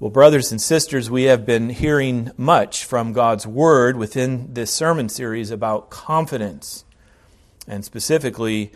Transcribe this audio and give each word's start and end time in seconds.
Well, 0.00 0.10
brothers 0.10 0.50
and 0.50 0.60
sisters, 0.60 1.08
we 1.08 1.22
have 1.24 1.46
been 1.46 1.70
hearing 1.70 2.32
much 2.36 2.84
from 2.84 3.12
God's 3.12 3.46
Word 3.46 3.96
within 3.96 4.52
this 4.52 4.72
sermon 4.72 5.08
series 5.08 5.52
about 5.52 5.88
confidence, 5.88 6.84
and 7.68 7.84
specifically 7.84 8.72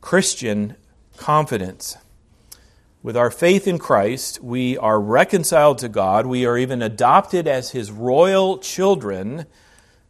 Christian 0.00 0.74
confidence. 1.16 1.96
With 3.04 3.16
our 3.16 3.30
faith 3.30 3.68
in 3.68 3.78
Christ, 3.78 4.42
we 4.42 4.76
are 4.76 5.00
reconciled 5.00 5.78
to 5.78 5.88
God. 5.88 6.26
We 6.26 6.44
are 6.44 6.58
even 6.58 6.82
adopted 6.82 7.46
as 7.46 7.70
His 7.70 7.92
royal 7.92 8.58
children, 8.58 9.46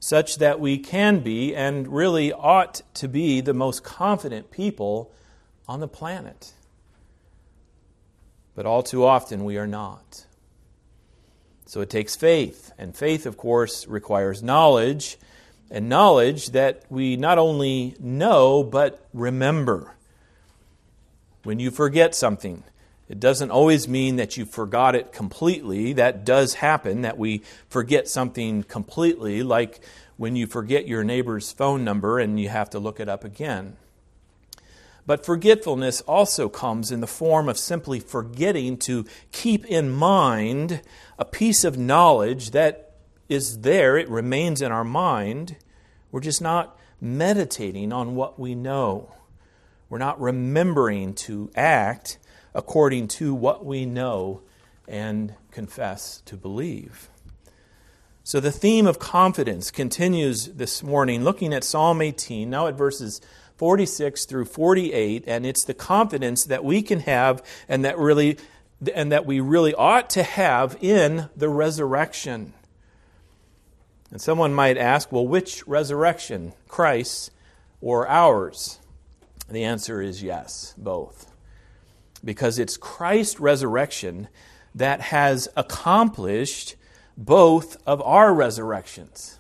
such 0.01 0.39
that 0.39 0.59
we 0.59 0.79
can 0.79 1.21
be 1.21 1.55
and 1.55 1.87
really 1.89 2.33
ought 2.33 2.81
to 2.95 3.07
be 3.07 3.43
the 3.43 3.53
most 3.53 3.85
confident 3.85 4.51
people 4.51 5.13
on 5.69 5.81
the 5.81 5.89
planet. 5.89 6.55
But 8.55 8.65
all 8.65 8.83
too 8.83 9.05
often, 9.05 9.45
we 9.45 9.59
are 9.59 9.67
not. 9.67 10.25
So 11.69 11.83
it 11.83 11.91
takes 11.91 12.17
faith. 12.17 12.73
And 12.79 12.97
faith, 12.97 13.27
of 13.27 13.37
course, 13.37 13.87
requires 13.87 14.43
knowledge, 14.43 15.19
and 15.71 15.87
knowledge 15.87 16.53
that 16.53 16.83
we 16.89 17.17
not 17.17 17.37
only 17.37 17.95
know, 18.01 18.65
but 18.65 19.07
remember. 19.13 19.95
When 21.43 21.59
you 21.59 21.71
forget 21.71 22.15
something, 22.15 22.65
it 23.07 23.21
doesn't 23.21 23.51
always 23.51 23.87
mean 23.87 24.17
that 24.17 24.39
you 24.39 24.47
forgot 24.47 24.95
it 24.95 25.13
completely. 25.13 25.93
That 25.93 26.25
does 26.25 26.55
happen, 26.55 27.03
that 27.03 27.19
we 27.19 27.43
forget 27.69 28.09
something 28.09 28.63
completely, 28.63 29.43
like 29.43 29.81
when 30.17 30.37
you 30.37 30.47
forget 30.47 30.89
your 30.89 31.05
neighbor's 31.05 31.53
phone 31.53 31.85
number 31.85 32.19
and 32.19 32.41
you 32.41 32.49
have 32.49 32.71
to 32.71 32.79
look 32.79 32.99
it 32.99 33.11
up 33.11 33.25
again. 33.25 33.77
But 35.09 35.25
forgetfulness 35.25 36.03
also 36.03 36.51
comes 36.51 36.93
in 36.93 37.01
the 37.01 37.07
form 37.07 37.49
of 37.49 37.57
simply 37.57 37.99
forgetting 37.99 38.77
to 38.81 39.07
keep 39.33 39.65
in 39.65 39.89
mind 39.89 40.83
a 41.19 41.25
piece 41.25 41.65
of 41.65 41.79
knowledge 41.79 42.51
that 42.51 42.93
is 43.27 43.61
there, 43.61 43.97
it 43.97 44.11
remains 44.11 44.61
in 44.61 44.71
our 44.71 44.85
mind. 44.85 45.57
We're 46.13 46.21
just 46.21 46.43
not 46.43 46.79
meditating 47.01 47.91
on 47.91 48.17
what 48.17 48.39
we 48.39 48.55
know. 48.55 49.15
We're 49.89 49.97
not 49.97 50.21
remembering 50.21 51.15
to 51.15 51.51
act 51.57 52.19
according 52.55 53.09
to 53.09 53.35
what 53.35 53.65
we 53.65 53.87
know 53.87 54.43
and 54.87 55.33
confess 55.51 56.21
to 56.27 56.37
believe. 56.37 57.09
So 58.25 58.41
the 58.41 58.53
theme 58.53 58.87
of 58.87 58.99
confidence 58.99 59.71
continues 59.71 60.49
this 60.49 60.83
morning, 60.83 61.25
looking 61.25 61.55
at 61.55 61.65
Psalm 61.65 62.03
18, 62.03 62.51
now 62.51 62.67
at 62.67 62.75
verses 62.75 63.23
46 63.59 64.25
through 64.25 64.45
48, 64.45 65.25
and 65.27 65.45
it's 65.45 65.65
the 65.65 65.75
confidence 65.75 66.45
that 66.45 66.65
we 66.65 66.81
can 66.81 67.01
have 67.01 67.45
and 67.69 67.85
that 67.85 67.99
really 67.99 68.39
and 68.95 69.11
that 69.11 69.27
we 69.27 69.41
really 69.41 69.75
ought 69.75 70.09
to 70.11 70.23
have 70.23 70.79
in 70.81 71.29
the 71.37 71.49
resurrection. 71.49 72.55
And 74.13 74.21
someone 74.21 74.55
might 74.55 74.79
ask, 74.79 75.11
well, 75.11 75.27
which 75.27 75.67
resurrection, 75.67 76.53
Christ's 76.69 77.33
or 77.81 78.09
ours? 78.09 78.79
The 79.51 79.65
answer 79.65 80.01
is 80.01 80.23
yes, 80.23 80.75
both. 80.79 81.33
Because 82.25 82.61
it's 82.61 82.77
Christ's 82.77 83.41
resurrection 83.41 84.29
that 84.77 85.01
has 85.01 85.49
accomplished 85.57 86.77
both 87.17 87.77
of 87.85 88.01
our 88.03 88.33
resurrections 88.33 89.38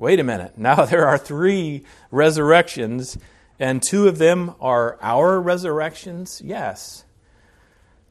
wait 0.00 0.18
a 0.18 0.24
minute, 0.24 0.54
now 0.56 0.84
there 0.86 1.06
are 1.06 1.18
three 1.18 1.84
resurrections, 2.10 3.18
and 3.60 3.82
two 3.82 4.08
of 4.08 4.18
them 4.18 4.54
are 4.60 4.98
our 5.02 5.40
resurrections? 5.40 6.40
Yes. 6.42 7.04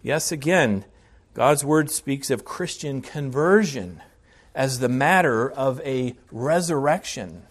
Yes, 0.01 0.31
again, 0.31 0.85
God's 1.33 1.65
word 1.65 1.89
speaks 1.89 2.29
of 2.29 2.45
Christian 2.45 3.01
conversion 3.01 4.01
as 4.53 4.79
the 4.79 4.89
matter 4.89 5.49
of 5.49 5.81
a 5.81 6.15
resurrection. 6.31 7.43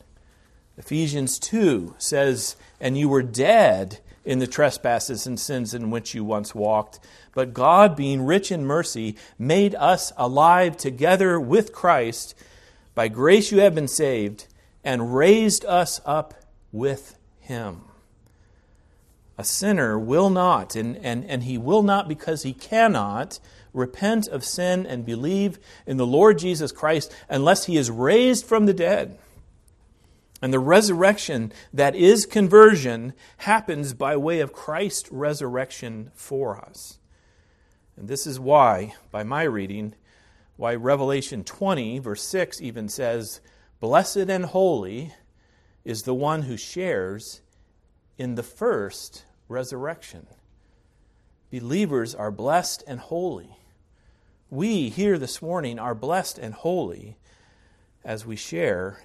Ephesians 0.77 1.39
2 1.41 1.97
says, 1.99 2.55
And 2.81 2.97
you 2.97 3.09
were 3.09 3.23
dead 3.23 3.99
in 4.25 4.39
the 4.39 4.47
trespasses 4.47 5.27
and 5.27 5.39
sins 5.39 5.75
in 5.75 5.91
which 5.91 6.15
you 6.15 6.23
once 6.23 6.55
walked. 6.55 7.01
But 7.35 7.55
God, 7.55 7.97
being 7.97 8.25
rich 8.25 8.53
in 8.53 8.65
mercy, 8.65 9.17
made 9.39 9.75
us 9.75 10.13
alive 10.17 10.77
together 10.77 11.41
with 11.41 11.73
Christ 11.73 12.35
by 12.99 13.07
grace 13.07 13.53
you 13.53 13.61
have 13.61 13.77
been 13.77 13.87
saved, 13.87 14.49
and 14.83 15.15
raised 15.15 15.65
us 15.67 16.01
up 16.05 16.35
with 16.73 17.17
him. 17.39 17.83
A 19.39 19.45
sinner 19.45 19.97
will 19.97 20.31
not, 20.31 20.75
and, 20.75 20.97
and, 20.97 21.25
and 21.27 21.45
he 21.45 21.57
will 21.57 21.85
not 21.85 22.09
because 22.09 22.43
he 22.43 22.53
cannot, 22.53 23.39
repent 23.73 24.27
of 24.27 24.45
sin 24.45 24.85
and 24.85 25.07
believe 25.07 25.61
in 25.87 25.97
the 25.97 26.05
Lord 26.05 26.41
Jesus 26.41 26.73
Christ 26.73 27.15
unless 27.29 27.67
he 27.67 27.77
is 27.77 27.89
raised 27.89 28.45
from 28.45 28.67
the 28.67 28.75
dead. 28.75 29.17
And 30.43 30.53
the 30.53 30.59
resurrection 30.59 31.53
that 31.73 31.95
is 31.95 32.27
conversion 32.27 33.13
happens 33.37 33.95
by 33.95 34.17
way 34.17 34.41
of 34.41 34.53
Christ's 34.53 35.13
resurrection 35.13 36.11
for 36.17 36.57
us. 36.57 36.99
And 37.97 38.09
this 38.09 38.27
is 38.27 38.41
why, 38.41 38.95
by 39.13 39.23
my 39.23 39.45
reading, 39.45 39.95
why 40.59 40.75
Revelation 40.75 41.45
20, 41.45 42.01
verse 42.01 42.23
6, 42.23 42.61
even 42.61 42.89
says, 42.89 43.41
Blessed 43.79 44.17
and 44.17 44.45
holy 44.45 45.15
is 45.85 46.03
the 46.03 46.13
one 46.13 46.43
who 46.43 46.57
shares 46.57 47.43
in 48.19 48.35
the 48.35 48.43
first 48.43 49.25
resurrection. 49.47 50.27
Believers 51.53 52.13
are 52.13 52.33
blessed 52.33 52.83
and 52.89 52.99
holy. 52.99 53.57
We 54.51 54.89
here 54.89 55.17
this 55.17 55.41
morning 55.41 55.79
are 55.79 55.95
blessed 55.95 56.39
and 56.39 56.53
holy 56.53 57.19
as 58.05 58.27
we 58.27 58.35
share 58.35 59.05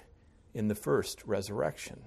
in 0.54 0.66
the 0.66 0.74
first 0.74 1.22
resurrection. 1.24 2.02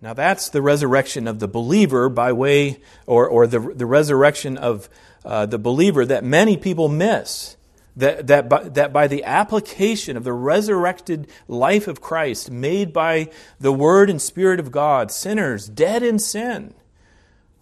Now, 0.00 0.14
that's 0.14 0.48
the 0.48 0.62
resurrection 0.62 1.28
of 1.28 1.38
the 1.38 1.48
believer 1.48 2.08
by 2.08 2.32
way, 2.32 2.80
or, 3.06 3.28
or 3.28 3.46
the, 3.46 3.60
the 3.60 3.84
resurrection 3.84 4.56
of 4.56 4.88
uh, 5.22 5.44
the 5.44 5.58
believer 5.58 6.06
that 6.06 6.24
many 6.24 6.56
people 6.56 6.88
miss 6.88 7.58
that, 7.96 8.26
that, 8.26 8.48
by, 8.48 8.64
that 8.64 8.92
by 8.92 9.06
the 9.06 9.24
application 9.24 10.16
of 10.16 10.24
the 10.24 10.32
resurrected 10.32 11.28
life 11.46 11.86
of 11.86 12.00
Christ, 12.00 12.50
made 12.50 12.92
by 12.92 13.30
the 13.60 13.72
Word 13.72 14.10
and 14.10 14.20
Spirit 14.20 14.58
of 14.58 14.72
God, 14.72 15.10
sinners 15.10 15.68
dead 15.68 16.02
in 16.02 16.18
sin 16.18 16.74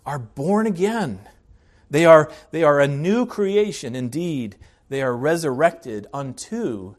are 0.06 0.18
born 0.18 0.66
again. 0.66 1.20
They 1.90 2.06
are, 2.06 2.30
they 2.50 2.62
are 2.62 2.80
a 2.80 2.88
new 2.88 3.26
creation. 3.26 3.94
Indeed, 3.94 4.56
they 4.88 5.02
are 5.02 5.14
resurrected 5.14 6.06
unto 6.12 6.94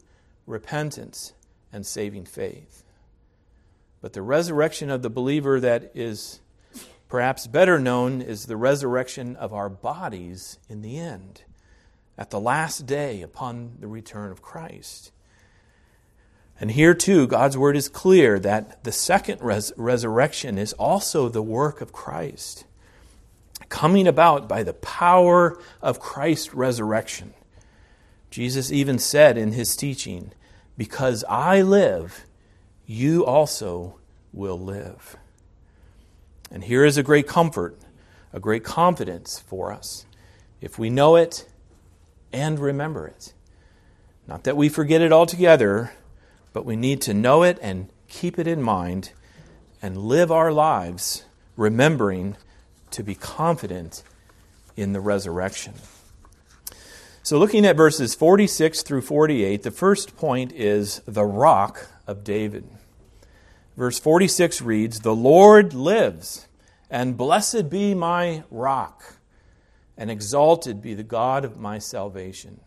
repentance 0.46 1.32
and 1.72 1.84
saving 1.84 2.26
faith. 2.26 2.84
But 4.00 4.12
the 4.12 4.22
resurrection 4.22 4.90
of 4.90 5.02
the 5.02 5.10
believer 5.10 5.58
that 5.60 5.90
is 5.94 6.40
perhaps 7.08 7.46
better 7.46 7.78
known 7.80 8.22
is 8.22 8.46
the 8.46 8.56
resurrection 8.56 9.34
of 9.36 9.52
our 9.52 9.68
bodies 9.68 10.58
in 10.68 10.82
the 10.82 10.98
end 10.98 11.42
at 12.16 12.30
the 12.30 12.40
last 12.40 12.86
day 12.86 13.22
upon 13.22 13.76
the 13.80 13.88
return 13.88 14.30
of 14.30 14.42
Christ. 14.42 15.10
And 16.60 16.70
here 16.70 16.94
too, 16.94 17.26
God's 17.26 17.58
word 17.58 17.76
is 17.76 17.88
clear 17.88 18.38
that 18.38 18.84
the 18.84 18.92
second 18.92 19.40
res- 19.42 19.72
resurrection 19.76 20.56
is 20.56 20.72
also 20.74 21.28
the 21.28 21.42
work 21.42 21.80
of 21.80 21.92
Christ, 21.92 22.64
coming 23.68 24.06
about 24.06 24.48
by 24.48 24.62
the 24.62 24.74
power 24.74 25.58
of 25.82 25.98
Christ's 25.98 26.54
resurrection. 26.54 27.34
Jesus 28.30 28.70
even 28.70 28.98
said 28.98 29.36
in 29.36 29.52
his 29.52 29.74
teaching, 29.76 30.32
Because 30.78 31.24
I 31.28 31.62
live, 31.62 32.24
you 32.86 33.24
also 33.24 33.96
will 34.32 34.58
live. 34.58 35.16
And 36.50 36.64
here 36.64 36.84
is 36.84 36.96
a 36.96 37.02
great 37.02 37.26
comfort, 37.26 37.76
a 38.32 38.38
great 38.38 38.62
confidence 38.62 39.40
for 39.40 39.72
us. 39.72 40.06
If 40.60 40.78
we 40.78 40.88
know 40.88 41.16
it, 41.16 41.46
and 42.34 42.58
remember 42.58 43.06
it. 43.06 43.32
Not 44.26 44.44
that 44.44 44.56
we 44.56 44.68
forget 44.68 45.00
it 45.00 45.12
altogether, 45.12 45.92
but 46.52 46.66
we 46.66 46.76
need 46.76 47.00
to 47.02 47.14
know 47.14 47.42
it 47.42 47.58
and 47.62 47.88
keep 48.08 48.38
it 48.38 48.46
in 48.46 48.60
mind 48.60 49.12
and 49.80 49.96
live 49.96 50.32
our 50.32 50.52
lives 50.52 51.24
remembering 51.56 52.36
to 52.90 53.02
be 53.02 53.14
confident 53.14 54.02
in 54.76 54.92
the 54.92 55.00
resurrection. 55.00 55.74
So, 57.22 57.38
looking 57.38 57.64
at 57.64 57.76
verses 57.76 58.14
46 58.14 58.82
through 58.82 59.02
48, 59.02 59.62
the 59.62 59.70
first 59.70 60.16
point 60.16 60.52
is 60.52 61.00
the 61.06 61.24
rock 61.24 61.88
of 62.06 62.24
David. 62.24 62.68
Verse 63.76 63.98
46 63.98 64.60
reads, 64.60 65.00
The 65.00 65.14
Lord 65.14 65.72
lives, 65.72 66.48
and 66.90 67.16
blessed 67.16 67.70
be 67.70 67.94
my 67.94 68.42
rock 68.50 69.13
and 69.96 70.10
exalted 70.10 70.82
be 70.82 70.94
the 70.94 71.02
God 71.02 71.44
of 71.44 71.58
my 71.58 71.78
salvation. 71.78 72.60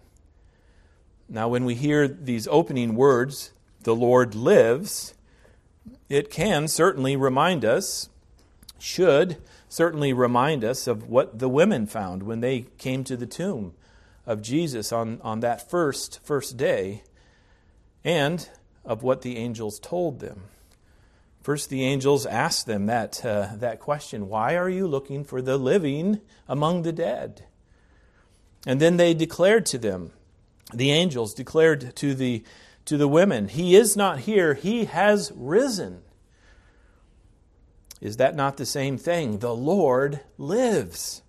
Now, 1.29 1.49
when 1.49 1.65
we 1.65 1.75
hear 1.75 2.07
these 2.07 2.47
opening 2.47 2.95
words, 2.95 3.51
the 3.81 3.95
Lord 3.95 4.33
lives, 4.33 5.13
it 6.09 6.31
can 6.31 6.67
certainly 6.67 7.15
remind 7.15 7.65
us, 7.65 8.09
should 8.79 9.37
certainly 9.69 10.13
remind 10.13 10.63
us 10.63 10.87
of 10.87 11.09
what 11.09 11.39
the 11.39 11.49
women 11.49 11.85
found 11.85 12.23
when 12.23 12.39
they 12.39 12.61
came 12.77 13.03
to 13.03 13.17
the 13.17 13.25
tomb 13.25 13.73
of 14.25 14.41
Jesus 14.41 14.91
on, 14.91 15.19
on 15.21 15.41
that 15.41 15.69
first, 15.69 16.19
first 16.23 16.57
day 16.57 17.03
and 18.03 18.49
of 18.85 19.03
what 19.03 19.21
the 19.21 19.37
angels 19.37 19.79
told 19.79 20.19
them. 20.19 20.43
First, 21.47 21.69
the 21.69 21.85
angels 21.85 22.25
asked 22.25 22.65
them 22.65 22.87
that, 22.87 23.23
uh, 23.23 23.51
that 23.55 23.79
question 23.79 24.27
Why 24.27 24.57
are 24.57 24.67
you 24.67 24.85
looking 24.85 25.23
for 25.23 25.41
the 25.41 25.55
living 25.55 26.19
among 26.45 26.81
the 26.81 26.91
dead? 26.91 27.45
And 28.65 28.81
then 28.81 28.97
they 28.97 29.13
declared 29.13 29.65
to 29.67 29.77
them, 29.77 30.11
the 30.73 30.91
angels 30.91 31.33
declared 31.33 31.95
to 31.95 32.13
the, 32.13 32.43
to 32.83 32.97
the 32.97 33.07
women, 33.07 33.47
He 33.47 33.77
is 33.77 33.95
not 33.95 34.19
here, 34.19 34.55
He 34.55 34.83
has 34.83 35.31
risen. 35.37 36.01
Is 38.01 38.17
that 38.17 38.35
not 38.35 38.57
the 38.57 38.65
same 38.65 38.97
thing? 38.97 39.39
The 39.39 39.55
Lord 39.55 40.19
lives, 40.37 41.21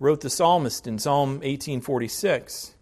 wrote 0.00 0.22
the 0.22 0.28
psalmist 0.28 0.88
in 0.88 0.98
Psalm 0.98 1.34
1846. 1.34 2.74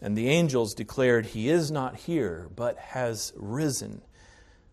And 0.00 0.18
the 0.18 0.28
angels 0.28 0.74
declared, 0.74 1.26
He 1.26 1.48
is 1.48 1.70
not 1.70 1.94
here, 1.98 2.48
but 2.56 2.76
has 2.78 3.32
risen. 3.36 4.02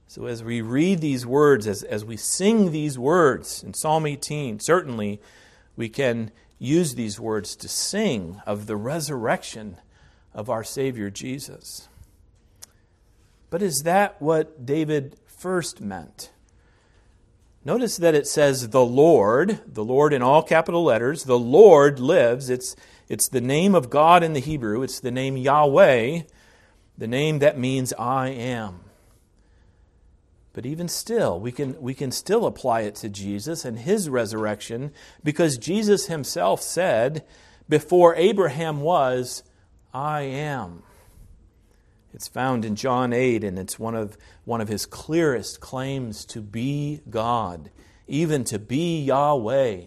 So, 0.10 0.26
as 0.26 0.44
we 0.44 0.62
read 0.62 1.02
these 1.02 1.24
words, 1.24 1.68
as, 1.68 1.84
as 1.84 2.04
we 2.04 2.18
sing 2.18 2.72
these 2.72 2.98
words 2.98 3.62
in 3.62 3.76
Psalm 3.76 4.08
18, 4.08 4.60
certainly 4.60 5.22
we 5.76 5.88
can 5.88 6.32
use 6.58 6.96
these 6.96 7.20
words 7.20 7.56
to 7.58 7.68
sing 7.68 8.42
of 8.48 8.66
the 8.66 8.76
resurrection 8.76 9.78
of 10.34 10.50
our 10.50 10.64
Savior 10.64 11.12
Jesus. 11.12 11.90
But 13.52 13.62
is 13.62 13.84
that 13.84 14.20
what 14.20 14.66
David 14.66 15.16
first 15.28 15.80
meant? 15.80 16.32
Notice 17.64 17.98
that 17.98 18.16
it 18.16 18.26
says 18.26 18.70
the 18.70 18.84
Lord, 18.84 19.62
the 19.68 19.84
Lord 19.84 20.12
in 20.12 20.24
all 20.24 20.42
capital 20.42 20.84
letters, 20.86 21.26
the 21.26 21.38
Lord 21.38 22.00
lives. 22.00 22.50
It's, 22.50 22.76
it's 23.10 23.30
the 23.30 23.42
name 23.42 23.76
of 23.76 23.92
God 23.92 24.24
in 24.24 24.34
the 24.34 24.40
Hebrew, 24.40 24.82
it's 24.82 25.00
the 25.00 25.12
name 25.12 25.38
Yahweh, 25.38 26.22
the 26.98 27.08
name 27.08 27.38
that 27.38 27.60
means 27.60 27.94
I 27.94 28.30
am. 28.30 28.89
But 30.60 30.66
even 30.66 30.90
still, 30.90 31.40
we 31.40 31.54
can, 31.54 31.82
we 31.82 31.94
can 31.94 32.12
still 32.12 32.46
apply 32.46 32.82
it 32.82 32.96
to 32.96 33.08
Jesus 33.08 33.64
and 33.64 33.80
his 33.80 34.10
resurrection 34.10 34.92
because 35.24 35.58
Jesus 35.58 36.08
himself 36.08 36.62
said, 36.62 37.24
Before 37.70 38.14
Abraham 38.16 38.82
was, 38.82 39.42
I 39.94 40.24
am. 40.24 40.84
It's 42.14 42.28
found 42.28 42.66
in 42.66 42.76
John 42.76 43.14
8, 43.14 43.42
and 43.46 43.58
it's 43.58 43.80
one 43.80 43.96
of, 43.96 44.18
one 44.44 44.60
of 44.60 44.68
his 44.68 44.86
clearest 44.86 45.62
claims 45.62 46.26
to 46.26 46.42
be 46.42 47.00
God, 47.10 47.72
even 48.06 48.44
to 48.44 48.60
be 48.60 49.02
Yahweh 49.02 49.84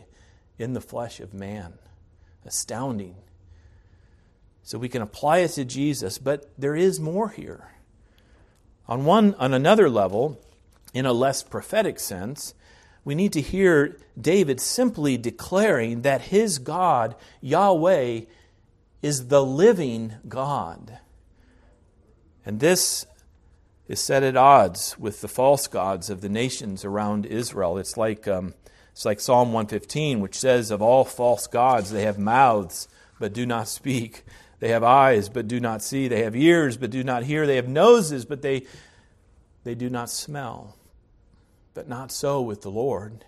in 0.59 0.73
the 0.73 0.81
flesh 0.81 1.21
of 1.21 1.35
man. 1.35 1.75
Astounding. 2.47 3.17
So 4.63 4.79
we 4.79 4.89
can 4.89 5.03
apply 5.03 5.41
it 5.41 5.49
to 5.49 5.67
Jesus, 5.67 6.17
but 6.17 6.51
there 6.57 6.75
is 6.75 6.99
more 6.99 7.29
here. 7.29 7.73
On, 8.89 9.05
one, 9.05 9.35
on 9.35 9.53
another 9.53 9.91
level, 9.91 10.41
in 10.95 11.07
a 11.07 11.13
less 11.13 11.43
prophetic 11.43 11.99
sense, 11.99 12.55
we 13.05 13.15
need 13.15 13.33
to 13.33 13.41
hear 13.41 13.97
David 14.21 14.61
simply 14.61 15.17
declaring 15.17 16.03
that 16.03 16.23
his 16.23 16.59
God, 16.59 17.17
Yahweh, 17.41 18.23
is 19.01 19.27
the 19.29 19.45
living 19.45 20.15
God. 20.29 20.99
And 22.47 22.61
this 22.61 23.07
is 23.89 24.01
set 24.01 24.23
at 24.23 24.37
odds 24.37 24.97
with 24.99 25.21
the 25.21 25.29
false 25.29 25.67
gods 25.67 26.11
of 26.11 26.21
the 26.21 26.29
nations 26.29 26.85
around 26.85 27.27
Israel. 27.27 27.79
It's 27.79 27.97
like, 27.97 28.29
um, 28.29 28.55
it's 28.93 29.05
like 29.05 29.19
Psalm 29.19 29.53
115, 29.53 30.21
which 30.21 30.39
says, 30.39 30.71
Of 30.71 30.81
all 30.81 31.05
false 31.05 31.49
gods, 31.49 31.91
they 31.91 32.03
have 32.03 32.19
mouths, 32.19 32.87
but 33.19 33.33
do 33.33 33.47
not 33.47 33.67
speak. 33.69 34.25
They 34.61 34.69
have 34.69 34.85
eyes, 34.85 35.29
but 35.29 35.49
do 35.49 35.59
not 35.59 35.83
see. 35.83 36.07
They 36.07 36.23
have 36.23 36.37
ears, 36.37 36.77
but 36.77 36.91
do 36.91 37.03
not 37.03 37.25
hear. 37.25 37.49
They 37.49 37.57
have 37.57 37.67
noses, 37.67 38.25
but 38.25 38.43
they, 38.43 38.65
they 39.65 39.75
do 39.75 39.91
not 39.91 40.09
smell 40.09 40.77
but 41.75 41.89
not 41.89 42.13
so 42.13 42.41
with 42.41 42.63
the 42.63 42.71
Lord. 42.71 43.25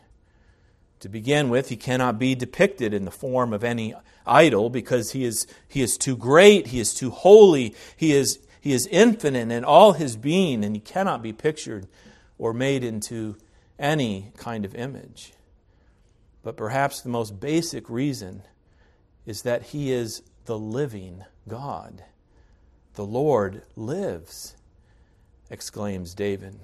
To 1.00 1.08
begin 1.08 1.50
with, 1.50 1.68
he 1.68 1.76
cannot 1.76 2.18
be 2.18 2.34
depicted 2.34 2.94
in 2.94 3.04
the 3.04 3.10
form 3.10 3.52
of 3.52 3.64
any 3.64 3.94
idol 4.26 4.70
because 4.70 5.12
he 5.12 5.24
is, 5.24 5.46
he 5.68 5.82
is 5.82 5.98
too 5.98 6.16
great, 6.16 6.68
he 6.68 6.80
is 6.80 6.94
too 6.94 7.10
holy, 7.10 7.74
he 7.96 8.12
is, 8.12 8.38
he 8.60 8.72
is 8.72 8.86
infinite 8.86 9.50
in 9.50 9.64
all 9.64 9.92
his 9.92 10.16
being, 10.16 10.64
and 10.64 10.74
he 10.74 10.80
cannot 10.80 11.22
be 11.22 11.32
pictured 11.32 11.86
or 12.38 12.54
made 12.54 12.82
into 12.82 13.36
any 13.78 14.32
kind 14.36 14.64
of 14.64 14.74
image. 14.74 15.34
But 16.42 16.56
perhaps 16.56 17.00
the 17.00 17.08
most 17.08 17.38
basic 17.40 17.90
reason 17.90 18.42
is 19.26 19.42
that 19.42 19.62
he 19.62 19.92
is 19.92 20.22
the 20.44 20.58
living 20.58 21.24
God. 21.48 22.04
The 22.94 23.04
Lord 23.04 23.62
lives, 23.76 24.54
exclaims 25.50 26.14
David. 26.14 26.58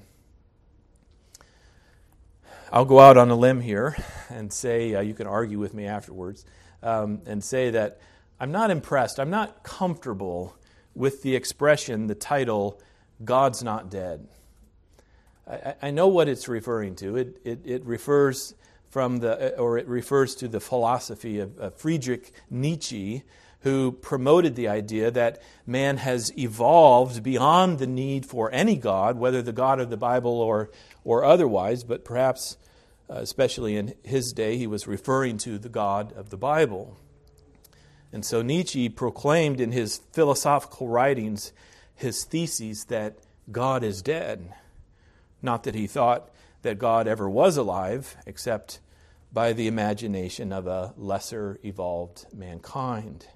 I'll 2.72 2.84
go 2.84 3.00
out 3.00 3.16
on 3.16 3.30
a 3.30 3.34
limb 3.34 3.60
here 3.60 3.96
and 4.28 4.52
say, 4.52 4.94
uh, 4.94 5.00
you 5.00 5.12
can 5.12 5.26
argue 5.26 5.58
with 5.58 5.74
me 5.74 5.86
afterwards, 5.86 6.44
um, 6.84 7.20
and 7.26 7.42
say 7.42 7.70
that 7.70 7.98
I'm 8.38 8.52
not 8.52 8.70
impressed, 8.70 9.18
I'm 9.18 9.30
not 9.30 9.64
comfortable 9.64 10.56
with 10.94 11.22
the 11.22 11.34
expression, 11.34 12.06
the 12.06 12.14
title, 12.14 12.80
God's 13.24 13.64
Not 13.64 13.90
Dead. 13.90 14.28
I, 15.50 15.74
I 15.82 15.90
know 15.90 16.06
what 16.06 16.28
it's 16.28 16.46
referring 16.46 16.94
to. 16.96 17.16
It, 17.16 17.40
it, 17.44 17.60
it, 17.64 17.84
refers 17.84 18.54
from 18.88 19.18
the, 19.18 19.58
or 19.58 19.76
it 19.76 19.88
refers 19.88 20.36
to 20.36 20.46
the 20.46 20.60
philosophy 20.60 21.40
of, 21.40 21.58
of 21.58 21.74
Friedrich 21.74 22.32
Nietzsche, 22.50 23.24
who 23.62 23.92
promoted 23.92 24.54
the 24.54 24.68
idea 24.68 25.10
that 25.10 25.42
man 25.66 25.96
has 25.96 26.32
evolved 26.38 27.22
beyond 27.24 27.80
the 27.80 27.86
need 27.86 28.24
for 28.24 28.48
any 28.52 28.76
God, 28.76 29.18
whether 29.18 29.42
the 29.42 29.52
God 29.52 29.80
of 29.80 29.90
the 29.90 29.96
Bible 29.96 30.40
or, 30.40 30.70
or 31.04 31.24
otherwise, 31.24 31.82
but 31.84 32.04
perhaps, 32.04 32.56
uh, 32.56 32.59
Uh, 33.10 33.16
especially 33.16 33.76
in 33.76 33.94
his 34.04 34.32
day, 34.32 34.56
he 34.56 34.68
was 34.68 34.86
referring 34.86 35.36
to 35.36 35.58
the 35.58 35.68
God 35.68 36.12
of 36.12 36.30
the 36.30 36.36
Bible. 36.36 36.96
And 38.12 38.24
so 38.24 38.40
Nietzsche 38.40 38.88
proclaimed 38.88 39.60
in 39.60 39.72
his 39.72 39.98
philosophical 40.12 40.86
writings 40.86 41.52
his 41.96 42.22
theses 42.22 42.84
that 42.84 43.18
God 43.50 43.82
is 43.82 44.00
dead. 44.00 44.54
Not 45.42 45.64
that 45.64 45.74
he 45.74 45.88
thought 45.88 46.30
that 46.62 46.78
God 46.78 47.08
ever 47.08 47.28
was 47.28 47.56
alive, 47.56 48.16
except 48.26 48.78
by 49.32 49.52
the 49.52 49.66
imagination 49.66 50.52
of 50.52 50.68
a 50.68 50.94
lesser 50.96 51.58
evolved 51.64 52.26
mankind. 52.32 53.26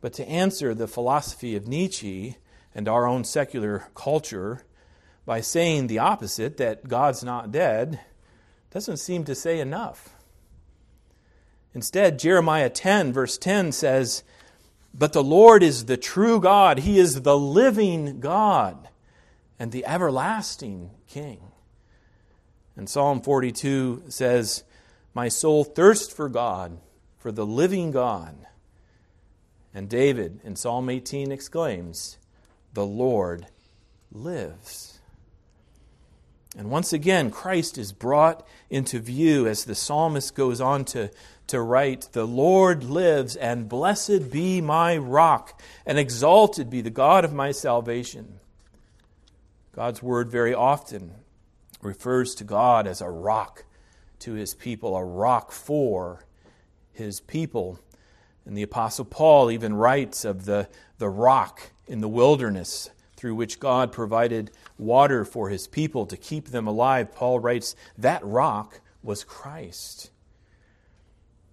But 0.00 0.12
to 0.14 0.28
answer 0.28 0.72
the 0.72 0.88
philosophy 0.88 1.56
of 1.56 1.66
Nietzsche 1.66 2.36
and 2.74 2.88
our 2.88 3.06
own 3.06 3.24
secular 3.24 3.88
culture 3.94 4.64
by 5.24 5.40
saying 5.40 5.86
the 5.86 5.98
opposite, 5.98 6.58
that 6.58 6.88
God's 6.88 7.24
not 7.24 7.52
dead, 7.52 8.00
doesn't 8.72 8.96
seem 8.96 9.24
to 9.24 9.34
say 9.34 9.60
enough. 9.60 10.14
Instead, 11.74 12.18
Jeremiah 12.18 12.70
10, 12.70 13.12
verse 13.12 13.36
10 13.36 13.72
says, 13.72 14.22
But 14.94 15.12
the 15.12 15.22
Lord 15.22 15.62
is 15.62 15.84
the 15.84 15.96
true 15.96 16.40
God, 16.40 16.80
He 16.80 16.98
is 16.98 17.22
the 17.22 17.38
living 17.38 18.20
God 18.20 18.88
and 19.58 19.72
the 19.72 19.84
everlasting 19.86 20.90
King. 21.06 21.40
And 22.74 22.88
Psalm 22.88 23.20
42 23.20 24.04
says, 24.08 24.64
My 25.14 25.28
soul 25.28 25.64
thirsts 25.64 26.12
for 26.12 26.28
God, 26.28 26.78
for 27.18 27.30
the 27.30 27.46
living 27.46 27.90
God. 27.90 28.34
And 29.74 29.88
David 29.88 30.40
in 30.44 30.56
Psalm 30.56 30.88
18 30.88 31.30
exclaims, 31.30 32.18
The 32.72 32.86
Lord 32.86 33.46
lives. 34.10 34.91
And 36.56 36.70
once 36.70 36.92
again, 36.92 37.30
Christ 37.30 37.78
is 37.78 37.92
brought 37.92 38.46
into 38.68 38.98
view 38.98 39.46
as 39.46 39.64
the 39.64 39.74
psalmist 39.74 40.34
goes 40.34 40.60
on 40.60 40.84
to, 40.86 41.10
to 41.46 41.60
write, 41.60 42.08
The 42.12 42.26
Lord 42.26 42.84
lives, 42.84 43.36
and 43.36 43.68
blessed 43.68 44.30
be 44.30 44.60
my 44.60 44.96
rock, 44.96 45.60
and 45.86 45.98
exalted 45.98 46.68
be 46.68 46.82
the 46.82 46.90
God 46.90 47.24
of 47.24 47.32
my 47.32 47.52
salvation. 47.52 48.38
God's 49.74 50.02
word 50.02 50.28
very 50.28 50.52
often 50.52 51.12
refers 51.80 52.34
to 52.34 52.44
God 52.44 52.86
as 52.86 53.00
a 53.00 53.08
rock 53.08 53.64
to 54.20 54.34
his 54.34 54.54
people, 54.54 54.94
a 54.94 55.04
rock 55.04 55.52
for 55.52 56.26
his 56.92 57.20
people. 57.20 57.80
And 58.44 58.56
the 58.56 58.62
Apostle 58.62 59.06
Paul 59.06 59.50
even 59.50 59.74
writes 59.74 60.26
of 60.26 60.44
the, 60.44 60.68
the 60.98 61.08
rock 61.08 61.70
in 61.86 62.00
the 62.00 62.08
wilderness 62.08 62.90
through 63.16 63.34
which 63.34 63.58
God 63.58 63.92
provided 63.92 64.50
water 64.82 65.24
for 65.24 65.48
his 65.48 65.66
people 65.66 66.06
to 66.06 66.16
keep 66.16 66.48
them 66.48 66.66
alive. 66.66 67.14
Paul 67.14 67.40
writes, 67.40 67.74
that 67.98 68.24
rock 68.24 68.80
was 69.02 69.24
Christ. 69.24 70.10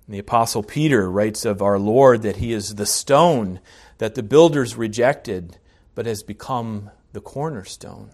And 0.05 0.15
the 0.15 0.19
Apostle 0.19 0.63
Peter 0.63 1.09
writes 1.09 1.45
of 1.45 1.61
our 1.61 1.77
Lord 1.79 2.23
that 2.23 2.37
he 2.37 2.51
is 2.51 2.75
the 2.75 2.85
stone 2.85 3.59
that 3.99 4.15
the 4.15 4.23
builders 4.23 4.75
rejected, 4.75 5.57
but 5.93 6.05
has 6.05 6.23
become 6.23 6.89
the 7.13 7.21
cornerstone. 7.21 8.09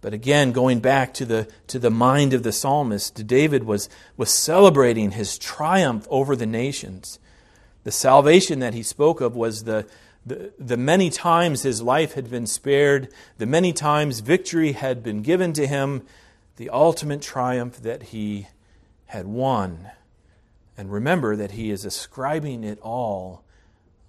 But 0.00 0.14
again, 0.14 0.52
going 0.52 0.80
back 0.80 1.12
to 1.14 1.26
the, 1.26 1.48
to 1.66 1.78
the 1.78 1.90
mind 1.90 2.32
of 2.32 2.42
the 2.42 2.52
psalmist, 2.52 3.26
David 3.26 3.64
was, 3.64 3.88
was 4.16 4.30
celebrating 4.30 5.10
his 5.10 5.36
triumph 5.36 6.06
over 6.08 6.34
the 6.34 6.46
nations. 6.46 7.18
The 7.84 7.90
salvation 7.90 8.60
that 8.60 8.72
he 8.72 8.82
spoke 8.82 9.20
of 9.20 9.36
was 9.36 9.64
the, 9.64 9.86
the, 10.30 10.52
the 10.60 10.76
many 10.76 11.10
times 11.10 11.62
his 11.62 11.82
life 11.82 12.14
had 12.14 12.30
been 12.30 12.46
spared, 12.46 13.12
the 13.38 13.46
many 13.46 13.72
times 13.72 14.20
victory 14.20 14.72
had 14.72 15.02
been 15.02 15.22
given 15.22 15.52
to 15.54 15.66
him, 15.66 16.06
the 16.54 16.70
ultimate 16.70 17.20
triumph 17.20 17.82
that 17.82 18.04
he 18.04 18.46
had 19.06 19.26
won. 19.26 19.90
And 20.78 20.92
remember 20.92 21.34
that 21.34 21.52
he 21.52 21.72
is 21.72 21.84
ascribing 21.84 22.62
it 22.62 22.78
all 22.80 23.42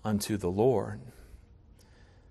unto 0.05 0.37
the 0.37 0.51
Lord. 0.51 0.99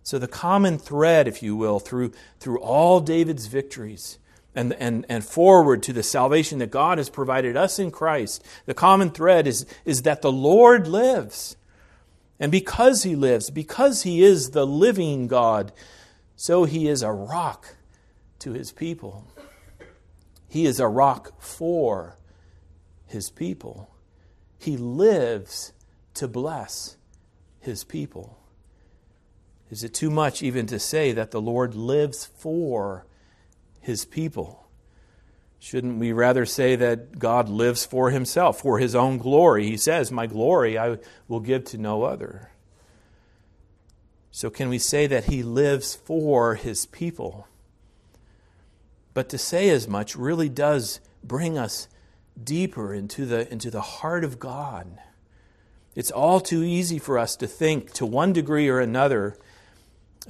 So, 0.04 0.18
the 0.18 0.28
common 0.28 0.78
thread, 0.78 1.26
if 1.26 1.42
you 1.42 1.56
will, 1.56 1.80
through, 1.80 2.12
through 2.38 2.60
all 2.60 3.00
David's 3.00 3.46
victories 3.46 4.18
and, 4.54 4.72
and, 4.74 5.04
and 5.08 5.24
forward 5.24 5.82
to 5.82 5.92
the 5.92 6.02
salvation 6.04 6.58
that 6.58 6.70
God 6.70 6.98
has 6.98 7.10
provided 7.10 7.56
us 7.56 7.80
in 7.80 7.90
Christ, 7.90 8.44
the 8.66 8.74
common 8.74 9.10
thread 9.10 9.48
is, 9.48 9.66
is 9.84 10.02
that 10.02 10.22
the 10.22 10.32
Lord 10.32 10.86
lives. 10.86 11.56
And 12.40 12.50
because 12.50 13.02
he 13.02 13.14
lives, 13.14 13.50
because 13.50 14.02
he 14.02 14.22
is 14.22 14.50
the 14.50 14.66
living 14.66 15.28
God, 15.28 15.72
so 16.34 16.64
he 16.64 16.88
is 16.88 17.02
a 17.02 17.12
rock 17.12 17.76
to 18.38 18.52
his 18.52 18.72
people. 18.72 19.26
He 20.48 20.64
is 20.64 20.80
a 20.80 20.88
rock 20.88 21.40
for 21.40 22.16
his 23.06 23.28
people. 23.28 23.94
He 24.58 24.78
lives 24.78 25.74
to 26.14 26.26
bless 26.26 26.96
his 27.60 27.84
people. 27.84 28.38
Is 29.70 29.84
it 29.84 29.92
too 29.92 30.10
much 30.10 30.42
even 30.42 30.66
to 30.66 30.78
say 30.78 31.12
that 31.12 31.30
the 31.30 31.40
Lord 31.40 31.74
lives 31.74 32.24
for 32.24 33.06
his 33.80 34.06
people? 34.06 34.66
Shouldn't 35.62 35.98
we 35.98 36.12
rather 36.12 36.46
say 36.46 36.74
that 36.76 37.18
God 37.18 37.50
lives 37.50 37.84
for 37.84 38.10
himself, 38.10 38.60
for 38.60 38.78
his 38.78 38.94
own 38.94 39.18
glory? 39.18 39.66
He 39.66 39.76
says, 39.76 40.10
My 40.10 40.26
glory 40.26 40.78
I 40.78 40.96
will 41.28 41.40
give 41.40 41.64
to 41.66 41.78
no 41.78 42.04
other. 42.04 42.50
So, 44.30 44.48
can 44.48 44.70
we 44.70 44.78
say 44.78 45.06
that 45.06 45.24
he 45.24 45.42
lives 45.42 45.94
for 45.94 46.54
his 46.54 46.86
people? 46.86 47.46
But 49.12 49.28
to 49.28 49.38
say 49.38 49.68
as 49.68 49.86
much 49.86 50.16
really 50.16 50.48
does 50.48 50.98
bring 51.22 51.58
us 51.58 51.88
deeper 52.42 52.94
into 52.94 53.26
the, 53.26 53.50
into 53.52 53.70
the 53.70 53.82
heart 53.82 54.24
of 54.24 54.38
God. 54.38 54.98
It's 55.94 56.10
all 56.10 56.40
too 56.40 56.62
easy 56.62 56.98
for 56.98 57.18
us 57.18 57.36
to 57.36 57.46
think, 57.46 57.92
to 57.94 58.06
one 58.06 58.32
degree 58.32 58.70
or 58.70 58.80
another, 58.80 59.36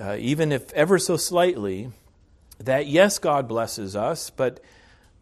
uh, 0.00 0.16
even 0.18 0.50
if 0.50 0.72
ever 0.72 0.98
so 0.98 1.16
slightly, 1.16 1.92
that 2.58 2.86
yes, 2.88 3.20
God 3.20 3.46
blesses 3.46 3.94
us, 3.94 4.30
but, 4.30 4.58